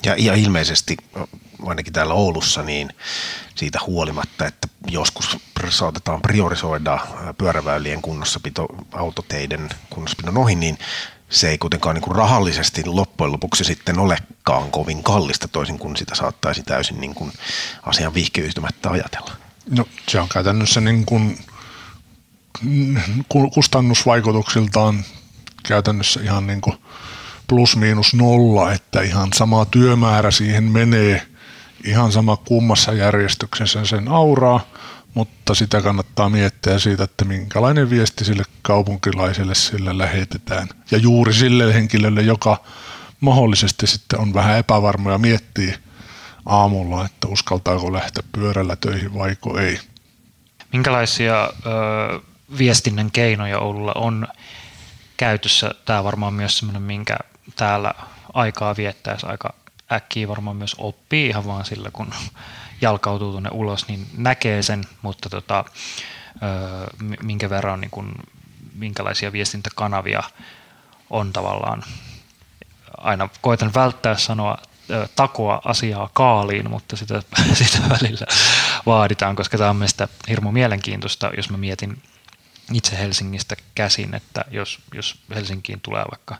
[0.05, 0.97] Ja, ja ilmeisesti,
[1.69, 2.89] ainakin täällä Oulussa, niin
[3.55, 5.37] siitä huolimatta, että joskus
[5.69, 6.99] saatetaan priorisoida
[7.37, 10.77] pyöräväylien kunnossapito autoteiden kunnossapidon ohi, niin
[11.29, 16.15] se ei kuitenkaan niin kuin rahallisesti loppujen lopuksi sitten olekaan kovin kallista toisin kuin sitä
[16.15, 17.31] saattaisi täysin niin kuin
[17.83, 19.31] asian vihkiytymättä ajatella.
[19.69, 21.39] No se on käytännössä niin kuin
[23.53, 25.05] kustannusvaikutuksiltaan
[25.63, 26.77] käytännössä ihan niin kuin
[27.47, 31.27] plus miinus nolla, että ihan sama työmäärä siihen menee,
[31.83, 34.61] ihan sama kummassa järjestyksessä sen auraa,
[35.13, 40.67] mutta sitä kannattaa miettiä siitä, että minkälainen viesti sille kaupunkilaiselle sillä lähetetään.
[40.91, 42.63] Ja juuri sille henkilölle, joka
[43.19, 45.73] mahdollisesti sitten on vähän epävarma ja miettii
[46.45, 49.79] aamulla, että uskaltaako lähteä pyörällä töihin vaiko ei.
[50.73, 51.49] Minkälaisia ö,
[52.57, 54.27] viestinnän keinoja Oululla on
[55.17, 55.71] käytössä?
[55.85, 57.17] Tämä varmaan myös sellainen, minkä
[57.55, 57.93] täällä
[58.33, 59.53] aikaa viettäessä aika
[59.91, 62.13] äkkiä varmaan myös oppii ihan vaan sillä, kun
[62.81, 65.65] jalkautuu tuonne ulos, niin näkee sen, mutta tota,
[67.21, 68.13] minkä verran, niin kun,
[68.75, 70.23] minkälaisia viestintäkanavia
[71.09, 71.83] on tavallaan.
[72.97, 74.57] Aina koitan välttää sanoa
[75.15, 77.21] takoa asiaa kaaliin, mutta sitä,
[77.53, 78.25] sitä välillä
[78.85, 82.01] vaaditaan, koska tämä on mielestäni hirmu mielenkiintoista, jos mä mietin
[82.73, 86.37] itse Helsingistä käsin, että jos, jos Helsinkiin tulee vaikka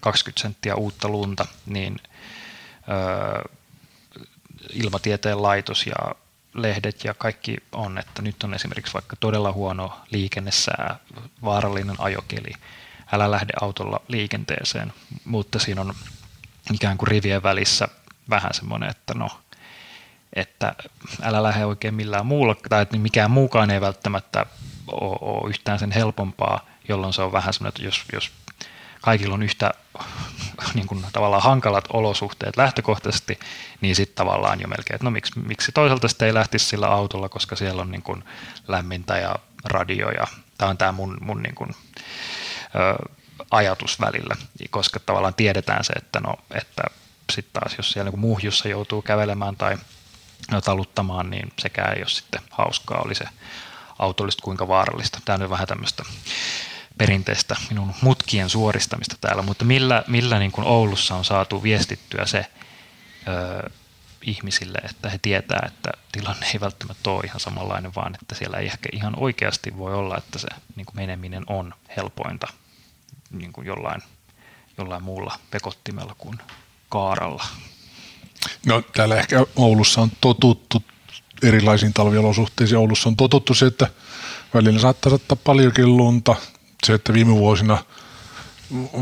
[0.00, 1.96] 20 senttiä uutta lunta, niin
[4.72, 6.14] ilmatieteen laitos ja
[6.54, 10.96] lehdet ja kaikki on, että nyt on esimerkiksi vaikka todella huono liikennesää,
[11.44, 12.52] vaarallinen ajokeli,
[13.12, 14.92] älä lähde autolla liikenteeseen,
[15.24, 15.94] mutta siinä on
[16.72, 17.88] ikään kuin rivien välissä
[18.30, 19.28] vähän semmoinen, että no,
[20.32, 20.74] että
[21.22, 24.46] älä lähde oikein millään muulla, tai että mikään muukaan ei välttämättä
[24.86, 28.30] ole, ole yhtään sen helpompaa, jolloin se on vähän semmoinen, että jos, jos
[29.06, 29.74] kaikilla on yhtä
[30.74, 33.38] niin kuin, tavallaan hankalat olosuhteet lähtökohtaisesti,
[33.80, 37.28] niin sitten tavallaan jo melkein, että no miksi, miksi toisaalta sitten ei lähtisi sillä autolla,
[37.28, 38.24] koska siellä on niin kuin
[38.68, 39.34] lämmintä ja
[39.64, 40.26] radio ja
[40.58, 41.70] tämä on tämä mun, mun niin kuin,
[42.74, 43.10] ö,
[43.50, 44.36] ajatus välillä,
[44.70, 46.82] koska tavallaan tiedetään se, että no, että
[47.32, 49.76] sitten taas jos siellä niin muhjussa joutuu kävelemään tai
[50.64, 53.24] taluttamaan, niin sekään ei ole sitten hauskaa, oli se
[53.98, 55.18] autollista kuinka vaarallista.
[55.24, 56.04] Tämä on nyt vähän tämmöistä
[56.98, 62.46] perinteistä minun mutkien suoristamista täällä, mutta millä, millä niin kuin Oulussa on saatu viestittyä se
[63.28, 63.70] ö,
[64.22, 68.66] ihmisille, että he tietää, että tilanne ei välttämättä ole ihan samanlainen, vaan että siellä ei
[68.66, 72.46] ehkä ihan oikeasti voi olla, että se niin kuin meneminen on helpointa
[73.30, 74.02] niin kuin jollain,
[74.78, 76.38] jollain muulla pekottimella kuin
[76.88, 77.44] kaaralla.
[78.66, 80.82] No täällä ehkä Oulussa on totuttu
[81.42, 82.78] erilaisiin talviolosuhteisiin.
[82.78, 83.88] Oulussa on totuttu se, että
[84.54, 86.36] välillä saattaa saattaa paljonkin lunta,
[86.86, 87.78] se, että viime vuosina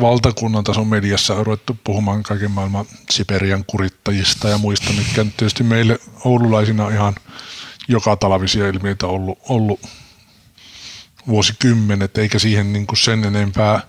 [0.00, 5.62] valtakunnan tason mediassa on ruvettu puhumaan kaiken maailman Siperian kurittajista ja muista, mitkä on tietysti
[5.62, 7.14] meille oululaisina ihan
[7.88, 9.80] joka talvisia ilmiöitä ollut, ollut
[11.26, 13.80] vuosikymmenet, eikä siihen niin kuin sen enempää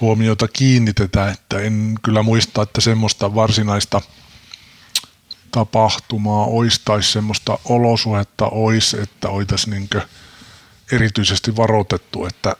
[0.00, 4.00] huomiota kiinnitetään, että en kyllä muista, että semmoista varsinaista
[5.50, 10.02] tapahtumaa olisi tai semmoista olosuhetta olisi, että oltaisiin niin
[10.92, 12.56] erityisesti varoitettu, että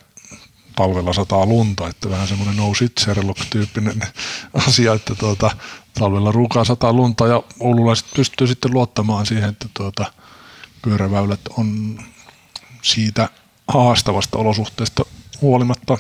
[0.77, 4.03] talvella sataa lunta, että vähän semmoinen no shit Sherlock-tyyppinen
[4.67, 5.51] asia, että tuota,
[5.99, 10.13] talvella ruukaa sataa lunta ja oululaiset pystyy sitten luottamaan siihen, että tuota,
[10.83, 11.99] pyöräväylät on
[12.83, 13.29] siitä
[13.69, 15.05] haastavasta olosuhteesta
[15.41, 15.99] huolimatta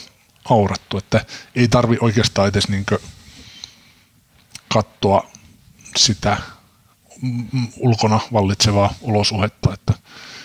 [0.50, 2.86] aurattu, että ei tarvi oikeastaan edes niin
[4.74, 5.30] katsoa
[5.96, 6.36] sitä
[7.76, 9.94] ulkona vallitsevaa olosuhetta, että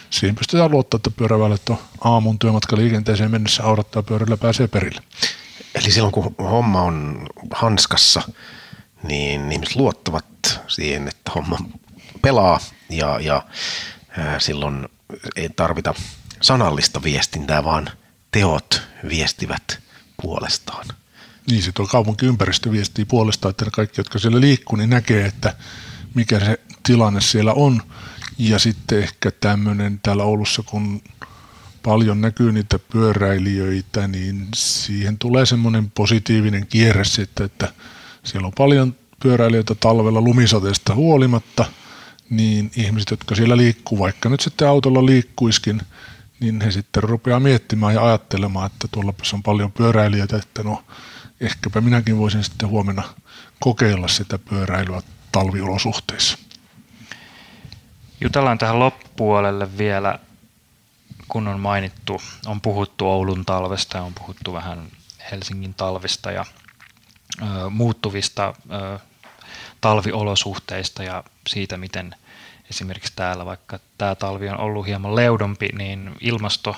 [0.10, 5.02] siihen pystytään luottaa, että pyöräväylät on aamun työmatkaliikenteeseen mennessä aurattaa pyörällä pääsee perille.
[5.76, 8.22] Eli silloin kun homma on hanskassa,
[9.04, 11.58] niin ihmiset luottavat siihen, että homma
[12.22, 13.44] pelaa ja, ja
[14.18, 14.88] ää, silloin
[15.36, 15.94] ei tarvita
[16.42, 17.90] sanallista viestintää, vaan
[18.32, 19.80] teot viestivät
[20.22, 20.86] puolestaan.
[21.50, 25.56] Niin, se tuo kaupunkiympäristö viestii puolestaan, että ne kaikki, jotka siellä liikkuu, niin näkee, että
[26.14, 27.82] mikä se tilanne siellä on.
[28.38, 31.02] Ja sitten ehkä tämmöinen täällä Oulussa, kun
[31.84, 37.74] paljon näkyy niitä pyöräilijöitä, niin siihen tulee semmoinen positiivinen kierre sitten, että
[38.24, 41.66] siellä on paljon pyöräilijöitä talvella lumisateesta huolimatta,
[42.30, 45.82] niin ihmiset, jotka siellä liikkuu, vaikka nyt sitten autolla liikkuiskin,
[46.40, 50.84] niin he sitten rupeaa miettimään ja ajattelemaan, että tuolla on paljon pyöräilijöitä, että no
[51.42, 53.04] ehkäpä minäkin voisin sitten huomenna
[53.60, 56.45] kokeilla sitä pyöräilyä talviolosuhteissa.
[58.22, 60.20] Jutellaan tähän loppupuolelle vielä,
[61.28, 64.88] kun on mainittu, on puhuttu Oulun talvesta ja on puhuttu vähän
[65.32, 66.46] Helsingin talvista ja
[67.42, 69.00] ö, muuttuvista ö,
[69.82, 72.16] talviolosuhteista ja siitä, miten
[72.70, 76.76] esimerkiksi täällä, vaikka tämä talvi on ollut hieman leudompi, niin ilmasto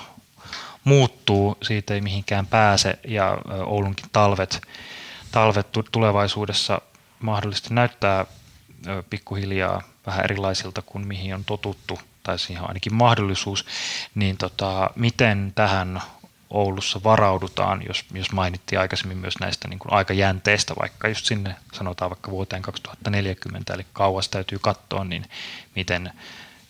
[0.84, 4.60] muuttuu, siitä ei mihinkään pääse ja Oulunkin talvet,
[5.32, 6.80] talvet tulevaisuudessa
[7.20, 8.26] mahdollisesti näyttää
[9.10, 13.66] pikkuhiljaa vähän erilaisilta kuin mihin on totuttu, tai siihen on ainakin mahdollisuus,
[14.14, 16.02] niin tota, miten tähän
[16.50, 22.10] Oulussa varaudutaan, jos, jos mainittiin aikaisemmin myös näistä niin kuin aikajänteistä, vaikka just sinne sanotaan
[22.10, 25.24] vaikka vuoteen 2040, eli kauas täytyy katsoa, niin
[25.74, 26.12] miten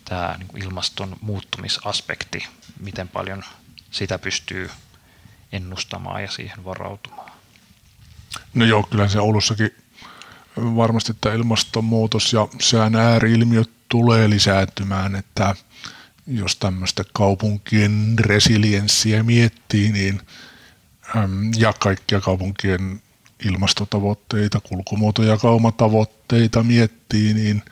[0.05, 2.47] tämä niin kuin ilmaston muuttumisaspekti,
[2.81, 3.45] miten paljon
[3.91, 4.71] sitä pystyy
[5.53, 7.31] ennustamaan ja siihen varautumaan.
[8.55, 9.75] No joo, kyllä se Oulussakin
[10.61, 15.55] varmasti tämä ilmastonmuutos ja sään ääriilmiöt tulee lisääntymään, että
[16.27, 20.21] jos tämmöistä kaupunkien resilienssiä miettii, niin
[21.57, 23.03] ja kaikkia kaupunkien
[23.45, 27.63] ilmastotavoitteita, kulkumuoto- ja kaumatavoitteita miettii, niin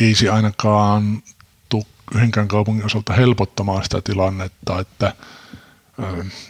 [0.00, 1.22] ei se ainakaan
[1.68, 1.84] tule
[2.14, 5.14] yhdenkään kaupungin osalta helpottamaan sitä tilannetta, että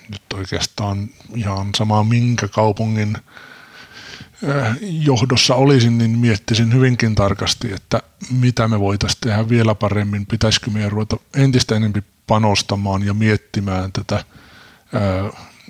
[0.09, 3.17] nyt oikeastaan ihan sama minkä kaupungin
[4.81, 10.93] johdossa olisin, niin miettisin hyvinkin tarkasti, että mitä me voitaisiin tehdä vielä paremmin, pitäisikö meidän
[10.93, 14.25] ruveta entistä enemmän panostamaan ja miettimään tätä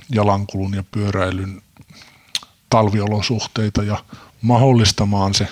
[0.08, 1.62] jalankulun ja pyöräilyn
[2.70, 4.04] talviolosuhteita ja
[4.42, 5.48] mahdollistamaan se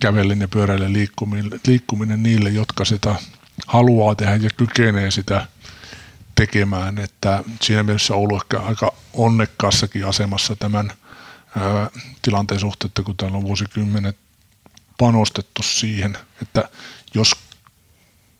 [0.00, 3.14] kävellen ja pyöräillen liikkuminen, liikkuminen niille, jotka sitä
[3.66, 5.46] haluaa tehdä ja kykenee sitä
[6.34, 6.98] tekemään.
[6.98, 10.92] Että siinä mielessä Oulu ehkä aika onnekkaassakin asemassa tämän–
[12.22, 14.16] tilanteen suhteen, että kun täällä on vuosikymmenet
[14.98, 16.68] panostettu siihen, että
[17.14, 17.32] jos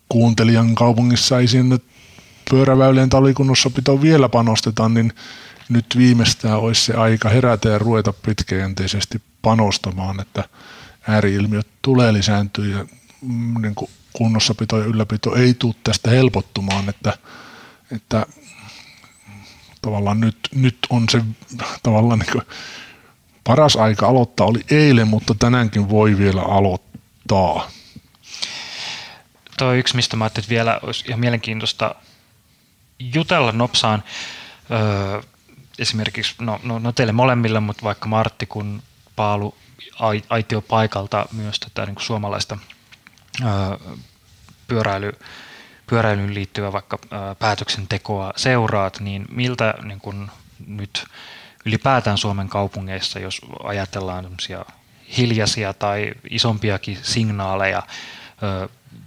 [0.09, 1.79] kuuntelijan kaupungissa ei sinne
[2.51, 5.13] pyöräväylien talvikunnossapitoon vielä panostetaan, niin
[5.69, 10.45] nyt viimeistään olisi se aika herätä ja ruveta pitkäjänteisesti panostamaan, että
[11.09, 12.87] ääriilmiöt tulee lisääntyä ja
[13.23, 17.19] mm, niin kuin kunnossapito ja ylläpito ei tule tästä helpottumaan, että,
[17.93, 18.27] että
[19.83, 21.25] tavallaan nyt, nyt on se
[21.83, 22.45] tavallaan niin kuin
[23.45, 27.71] paras aika aloittaa oli eilen, mutta tänäänkin voi vielä aloittaa.
[29.59, 31.95] Tuo yksi, mistä mä ajattelin, että vielä olisi ihan mielenkiintoista
[32.99, 34.03] jutella nopsaan.
[34.71, 35.23] Öö,
[35.79, 38.83] esimerkiksi, no, no, no teille molemmille, mutta vaikka Martti, kun
[39.17, 39.55] Paalu
[40.29, 42.59] aitio paikalta myös tätä niin kuin suomalaista
[43.43, 43.95] öö,
[44.69, 45.13] pyöräily,
[45.87, 50.31] pyöräilyyn liittyvää vaikka öö, päätöksentekoa seuraat, niin miltä niin kuin
[50.67, 51.05] nyt
[51.65, 54.37] ylipäätään Suomen kaupungeissa, jos ajatellaan
[55.17, 57.83] hiljaisia tai isompiakin signaaleja,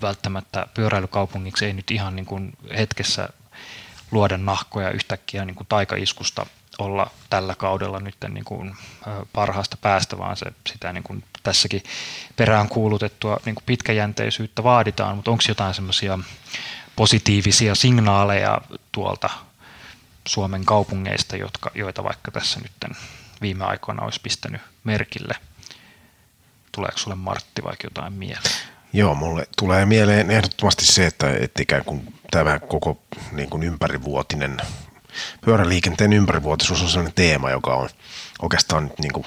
[0.01, 3.29] välttämättä pyöräilykaupungiksi ei nyt ihan niin kuin hetkessä
[4.11, 6.45] luoda nahkoja yhtäkkiä niin kuin taikaiskusta
[6.77, 8.75] olla tällä kaudella nyt niin kuin
[9.33, 11.83] parhaasta päästä, vaan se sitä niin kuin tässäkin
[12.35, 16.19] perään kuulutettua niin kuin pitkäjänteisyyttä vaaditaan, mutta onko jotain semmoisia
[16.95, 19.29] positiivisia signaaleja tuolta
[20.27, 22.71] Suomen kaupungeista, jotka, joita vaikka tässä nyt
[23.41, 25.35] viime aikoina olisi pistänyt merkille.
[26.71, 28.55] Tuleeko sulle Martti vaikka jotain mieleen?
[28.93, 33.01] Joo, mulle tulee mieleen ehdottomasti se, että, että ikään kuin tämä koko
[33.31, 34.57] niin kuin ympärivuotinen
[35.45, 37.89] pyöräliikenteen ympärivuotisuus on sellainen teema, joka on
[38.41, 39.25] oikeastaan nyt niin kuin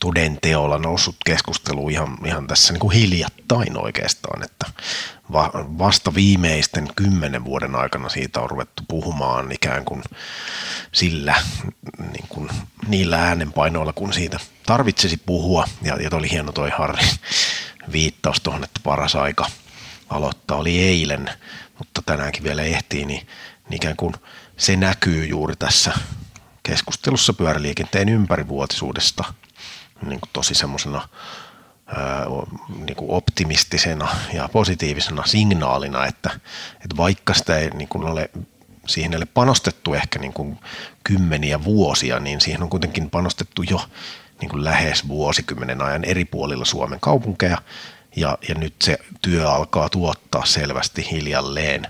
[0.00, 4.66] toden teolla noussut keskustelu ihan, ihan tässä niin kuin hiljattain oikeastaan, että
[5.32, 10.02] va, vasta viimeisten kymmenen vuoden aikana siitä on ruvettu puhumaan ikään kuin
[10.92, 11.34] sillä
[12.12, 12.48] niin kuin
[12.88, 15.64] niillä äänenpainoilla, kun siitä tarvitsisi puhua.
[15.82, 17.06] Ja, ja oli hieno toi Harri
[17.92, 19.46] viittaus tuohon, että paras aika
[20.08, 21.30] aloittaa oli eilen,
[21.78, 23.26] mutta tänäänkin vielä ehtii, niin,
[23.68, 24.14] niin ikään kuin
[24.56, 25.92] se näkyy juuri tässä
[26.62, 29.24] keskustelussa pyöräliikenteen ympärivuotisuudesta
[30.02, 31.08] niin kuin tosi semmoisena
[32.86, 36.30] niin kuin optimistisena ja positiivisena signaalina, että,
[36.74, 38.30] että vaikka sitä ei niin kuin ole
[38.86, 40.58] siihen ei ole panostettu ehkä niin kuin
[41.04, 43.80] kymmeniä vuosia, niin siihen on kuitenkin panostettu jo
[44.40, 47.58] niin kuin lähes vuosikymmenen ajan eri puolilla Suomen kaupunkeja,
[48.16, 51.86] ja, ja nyt se työ alkaa tuottaa selvästi hiljalleen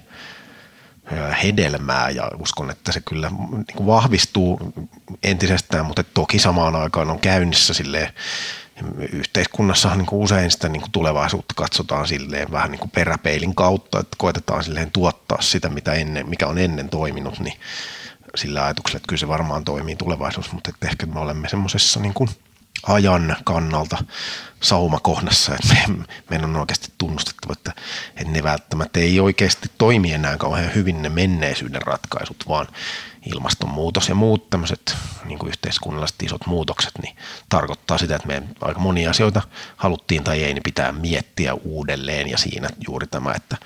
[1.43, 4.73] hedelmää ja uskon, että se kyllä niin kuin vahvistuu
[5.23, 8.13] entisestään, mutta toki samaan aikaan on käynnissä silleen,
[9.13, 14.01] yhteiskunnassahan niin kuin usein sitä niin kuin tulevaisuutta katsotaan silleen vähän niin kuin peräpeilin kautta,
[14.01, 17.61] että koetetaan silleen tuottaa sitä, mitä ennen, mikä on ennen toiminut, niin
[18.35, 22.15] sillä ajatuksella, että kyllä se varmaan toimii tulevaisuus, mutta että ehkä me olemme semmoisessa niin
[22.15, 22.31] kuin
[22.87, 24.05] ajan kannalta
[24.61, 27.73] saumakohdassa, että me, meidän on oikeasti tunnustettava, että,
[28.17, 32.67] että ne välttämättä ei oikeasti toimi enää kauhean hyvin ne menneisyyden ratkaisut, vaan
[33.27, 37.17] ilmastonmuutos ja muut tämmöiset niin yhteiskunnalliset isot muutokset, niin
[37.49, 39.43] tarkoittaa sitä, että me aika monia asioita
[39.77, 42.31] haluttiin tai ei, niin pitää miettiä uudelleen.
[42.31, 43.57] Ja siinä juuri tämä, että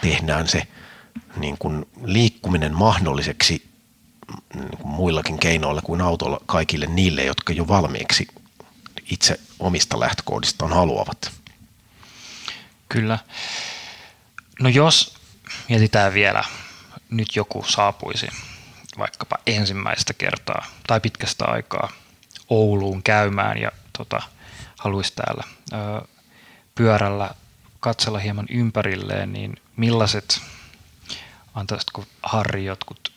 [0.00, 0.62] tehdään se
[1.36, 3.71] niin kuin liikkuminen mahdolliseksi
[4.54, 8.26] niin kuin muillakin keinoilla kuin autolla kaikille niille, jotka jo valmiiksi
[9.10, 11.32] itse omista lähtökohdistaan haluavat.
[12.88, 13.18] Kyllä.
[14.60, 15.14] No jos
[15.68, 16.44] mietitään vielä,
[17.10, 18.28] nyt joku saapuisi
[18.98, 21.92] vaikkapa ensimmäistä kertaa tai pitkästä aikaa
[22.48, 24.22] Ouluun käymään ja tota,
[24.78, 26.06] haluaisi täällä ö,
[26.74, 27.30] pyörällä
[27.80, 30.40] katsella hieman ympärilleen, niin millaiset,
[31.54, 33.11] antaisitko Harri jotkut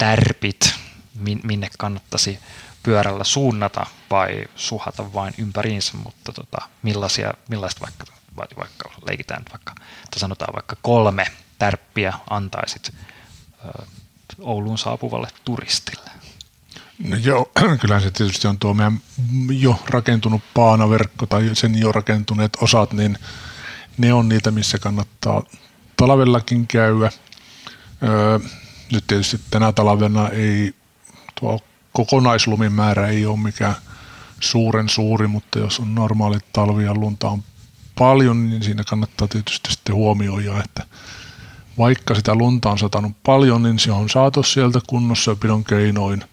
[0.00, 0.74] tärpit,
[1.42, 2.38] minne kannattaisi
[2.82, 8.04] pyörällä suunnata vai suhata vain ympäriinsä, mutta tota, millaisia, millaista vaikka,
[8.36, 9.74] vaikka leikitään vaikka,
[10.10, 11.26] tai sanotaan vaikka kolme
[11.58, 12.94] tärppiä antaisit
[13.64, 13.82] ö,
[14.40, 16.10] Ouluun saapuvalle turistille?
[16.98, 19.00] No joo, kyllä se tietysti on tuo meidän
[19.50, 23.18] jo rakentunut paanaverkko tai sen jo rakentuneet osat, niin
[23.98, 25.42] ne on niitä, missä kannattaa
[25.96, 27.10] talvellakin käydä.
[28.02, 28.38] Öö,
[28.92, 30.74] nyt tietysti tänä talvena ei
[31.40, 31.60] tuo
[31.92, 33.76] kokonaislumin määrä ei ole mikään
[34.40, 37.44] suuren suuri, mutta jos on normaalit talvi ja lunta on
[37.98, 40.86] paljon, niin siinä kannattaa tietysti sitten huomioida, että
[41.78, 46.24] vaikka sitä lunta on satanut paljon, niin se on saatu sieltä kunnossapidon keinoin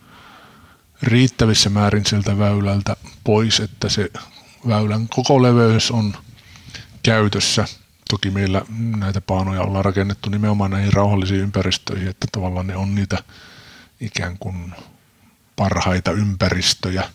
[1.04, 4.10] riittävissä määrin sieltä väylältä pois, että se
[4.68, 6.14] väylän koko leveys on
[7.04, 7.66] käytössä.
[8.10, 8.62] Toki meillä
[8.98, 13.24] näitä paanoja ollaan rakennettu nimenomaan näihin rauhallisiin ympäristöihin, että tavallaan ne on niitä
[14.00, 14.74] ikään kuin
[15.56, 17.10] parhaita ympäristöjä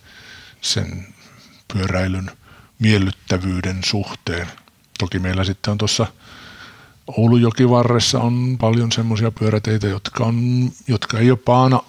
[0.60, 1.14] sen
[1.72, 2.30] pyöräilyn
[2.78, 4.46] miellyttävyyden suhteen.
[4.98, 6.06] Toki meillä sitten on tuossa
[7.06, 11.80] Oulujokivarressa on paljon semmoisia pyöräteitä, jotka, on, jotka ei ole paana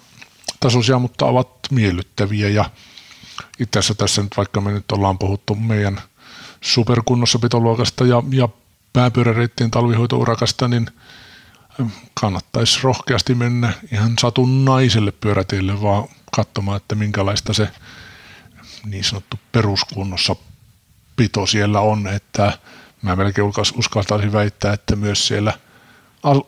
[0.60, 2.70] tasoisia, mutta ovat miellyttäviä ja
[3.58, 6.02] itse asiassa tässä nyt vaikka me nyt ollaan puhuttu meidän
[6.60, 8.48] superkunnossapitoluokasta ja, ja
[8.94, 10.90] pääpyöräreittien talvihoitourakasta, niin
[12.14, 17.68] kannattaisi rohkeasti mennä ihan satunnaiselle pyöräteille vaan katsomaan, että minkälaista se
[18.84, 20.36] niin sanottu peruskunnossa
[21.16, 22.58] pito siellä on, että
[23.02, 25.52] mä melkein uskaltaisin väittää, että myös siellä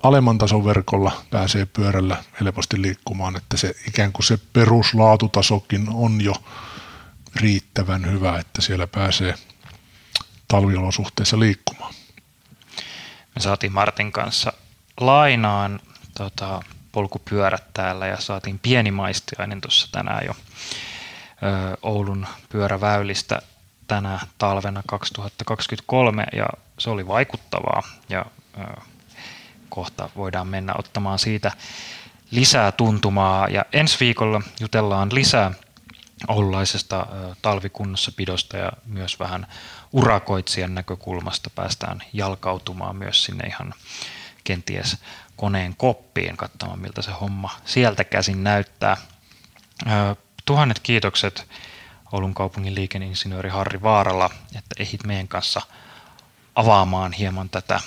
[0.03, 6.35] alemman tason verkolla pääsee pyörällä helposti liikkumaan, että se ikään kuin se peruslaatutasokin on jo
[7.37, 9.35] riittävän hyvä, että siellä pääsee
[10.49, 11.95] talviolosuhteissa liikkumaan.
[13.37, 14.53] Me saatiin Martin kanssa
[15.01, 15.81] lainaan
[16.19, 16.63] tota,
[16.93, 23.43] polkupyörät täällä ja saatiin pieni maistiainen tuossa tänään jo ö, Oulun pyöräväylistä
[23.87, 26.47] tänä talvena 2023 ja
[26.79, 28.25] se oli vaikuttavaa ja
[28.59, 28.81] ö,
[29.69, 31.53] kohta voidaan mennä ottamaan siitä
[32.31, 35.53] lisää tuntumaa ja ensi viikolla jutellaan lisää
[36.29, 37.07] oululaisesta
[37.43, 39.47] talvikunnossapidosta ja myös vähän
[39.93, 43.75] urakoitsijan näkökulmasta päästään jalkautumaan myös sinne ihan
[44.45, 44.99] kenties
[45.37, 48.97] koneen koppiin katsomaan, miltä se homma sieltä käsin näyttää.
[50.45, 51.49] Tuhannet kiitokset
[52.13, 55.63] Oulun kaupungin liikenneinsinööri Harri Vaaralla, että ehit meidän kanssa
[56.55, 57.81] avaamaan hieman tätä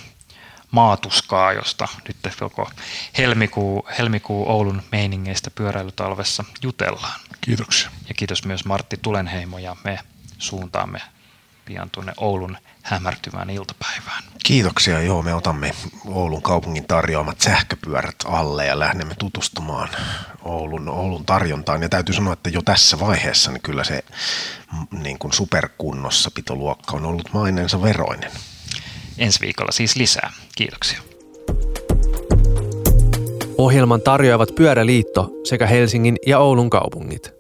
[0.72, 2.72] maatuskaa, josta nyt koko
[3.18, 7.20] helmikuu, helmikuu Oulun meiningeistä pyöräilytalvessa jutellaan.
[7.42, 7.90] Kiitoksia.
[8.08, 10.00] Ja kiitos myös Martti Tulenheimo ja me
[10.38, 11.02] suuntaamme
[11.70, 14.24] pian tuonne Oulun hämärtyvään iltapäivään.
[14.44, 15.02] Kiitoksia.
[15.02, 15.72] Joo, me otamme
[16.08, 19.90] Oulun kaupungin tarjoamat sähköpyörät alle ja lähdemme tutustumaan
[20.44, 21.82] Oulun, Oulun tarjontaan.
[21.82, 24.04] Ja täytyy sanoa, että jo tässä vaiheessa niin kyllä se
[24.74, 28.32] mm, niin kuin superkunnossapitoluokka on ollut maineensa veroinen.
[29.18, 30.34] Ensi viikolla siis lisää.
[30.56, 31.02] Kiitoksia.
[33.58, 37.39] Ohjelman tarjoavat Pyöräliitto sekä Helsingin ja Oulun kaupungit.